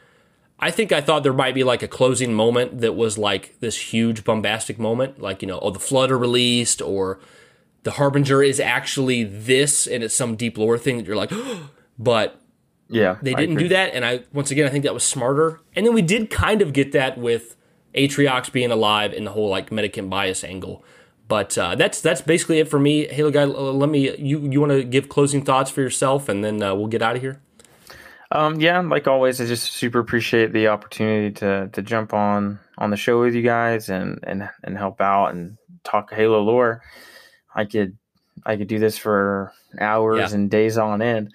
[0.64, 3.78] I think I thought there might be like a closing moment that was like this
[3.78, 7.20] huge bombastic moment, like, you know, oh, the Flood are released, or
[7.84, 11.34] the Harbinger is actually this, and it's some deep lore thing that you're like,
[12.00, 12.40] but
[12.88, 13.94] Yeah, they didn't do that.
[13.94, 15.60] And I, once again, I think that was smarter.
[15.76, 17.58] And then we did kind of get that with
[17.94, 20.82] Atriox being alive and the whole like Mendicant bias angle.
[21.28, 23.06] But uh, that's that's basically it for me.
[23.08, 26.74] HaloGuy, let me you you want to give closing thoughts for yourself, and then uh,
[26.74, 27.42] we'll get out of here.
[28.34, 32.90] Um, yeah, like always, I just super appreciate the opportunity to to jump on on
[32.90, 36.82] the show with you guys and and and help out and talk Halo lore.
[37.54, 37.96] I could
[38.46, 40.36] I could do this for hours Yeah.
[40.36, 41.32] and days on end.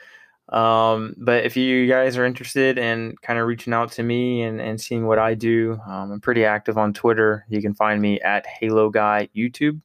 [0.49, 4.61] Um, but if you guys are interested in kind of reaching out to me and,
[4.61, 7.45] and seeing what I do, um, I'm pretty active on Twitter.
[7.51, 9.81] You can find me at HaloGuy YouTube.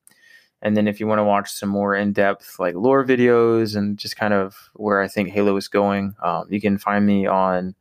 [0.63, 3.97] And then if you want to watch some more in depth like lore videos and
[3.97, 7.75] just kind of where I think Halo is going, um, you can find me on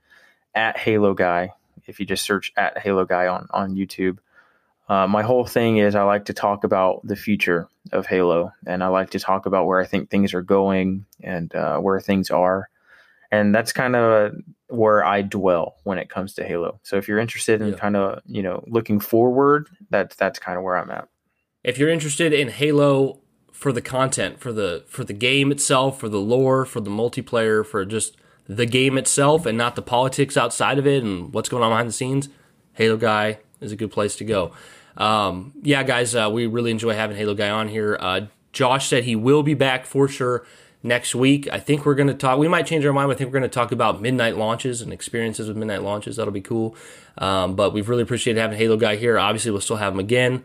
[0.54, 1.50] at HaloGuy
[1.86, 4.18] if you just search at HaloGuy on on YouTube.
[4.88, 8.82] uh, my whole thing is I like to talk about the future of Halo, and
[8.82, 12.30] I like to talk about where I think things are going and uh, where things
[12.30, 12.68] are,
[13.30, 14.34] and that's kind of
[14.66, 16.80] where I dwell when it comes to Halo.
[16.82, 17.76] So if you're interested in yeah.
[17.76, 21.08] kind of you know looking forward, that's that's kind of where I'm at.
[21.64, 23.20] If you're interested in Halo
[23.52, 27.64] for the content, for the for the game itself, for the lore, for the multiplayer,
[27.64, 28.16] for just
[28.48, 31.88] the game itself, and not the politics outside of it and what's going on behind
[31.88, 32.28] the scenes,
[32.78, 34.52] HaloGuy is a good place to go.
[34.96, 37.96] Um, yeah, guys, uh, we really enjoy having HaloGuy on here.
[38.00, 40.44] Uh, Josh said he will be back for sure
[40.82, 41.48] next week.
[41.50, 42.38] I think we're going to talk.
[42.38, 43.10] We might change our mind.
[43.10, 46.16] I think we're going to talk about midnight launches and experiences with midnight launches.
[46.16, 46.76] That'll be cool.
[47.18, 49.18] Um, but we've really appreciated having HaloGuy here.
[49.18, 50.42] Obviously, we'll still have him again.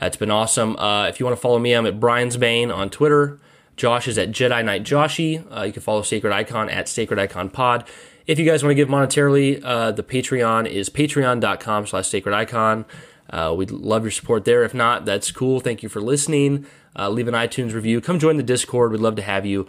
[0.00, 0.76] Uh, it's been awesome.
[0.76, 3.40] Uh, if you want to follow me, I'm at Brian's Bane on Twitter.
[3.76, 5.44] Josh is at Jedi Knight Joshi.
[5.54, 7.88] Uh, you can follow Sacred Icon at Sacred Icon Pod.
[8.26, 9.60] If you guys want to give monetarily,
[9.96, 12.84] the Patreon is patreon.com slash sacred icon.
[13.30, 14.64] Uh, we'd love your support there.
[14.64, 15.60] If not, that's cool.
[15.60, 16.66] Thank you for listening.
[16.96, 18.00] Uh, leave an iTunes review.
[18.00, 18.90] Come join the Discord.
[18.90, 19.66] We'd love to have you.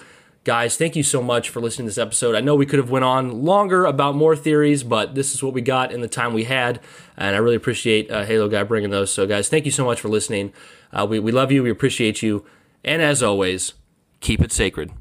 [0.49, 2.33] Guys, thank you so much for listening to this episode.
[2.33, 5.53] I know we could have went on longer about more theories, but this is what
[5.53, 6.79] we got in the time we had,
[7.15, 9.11] and I really appreciate uh, HaloGuy bringing those.
[9.11, 10.51] So, guys, thank you so much for listening.
[10.91, 11.61] Uh, we, we love you.
[11.61, 12.47] We appreciate you.
[12.83, 13.73] And as always,
[14.21, 14.91] keep it sacred.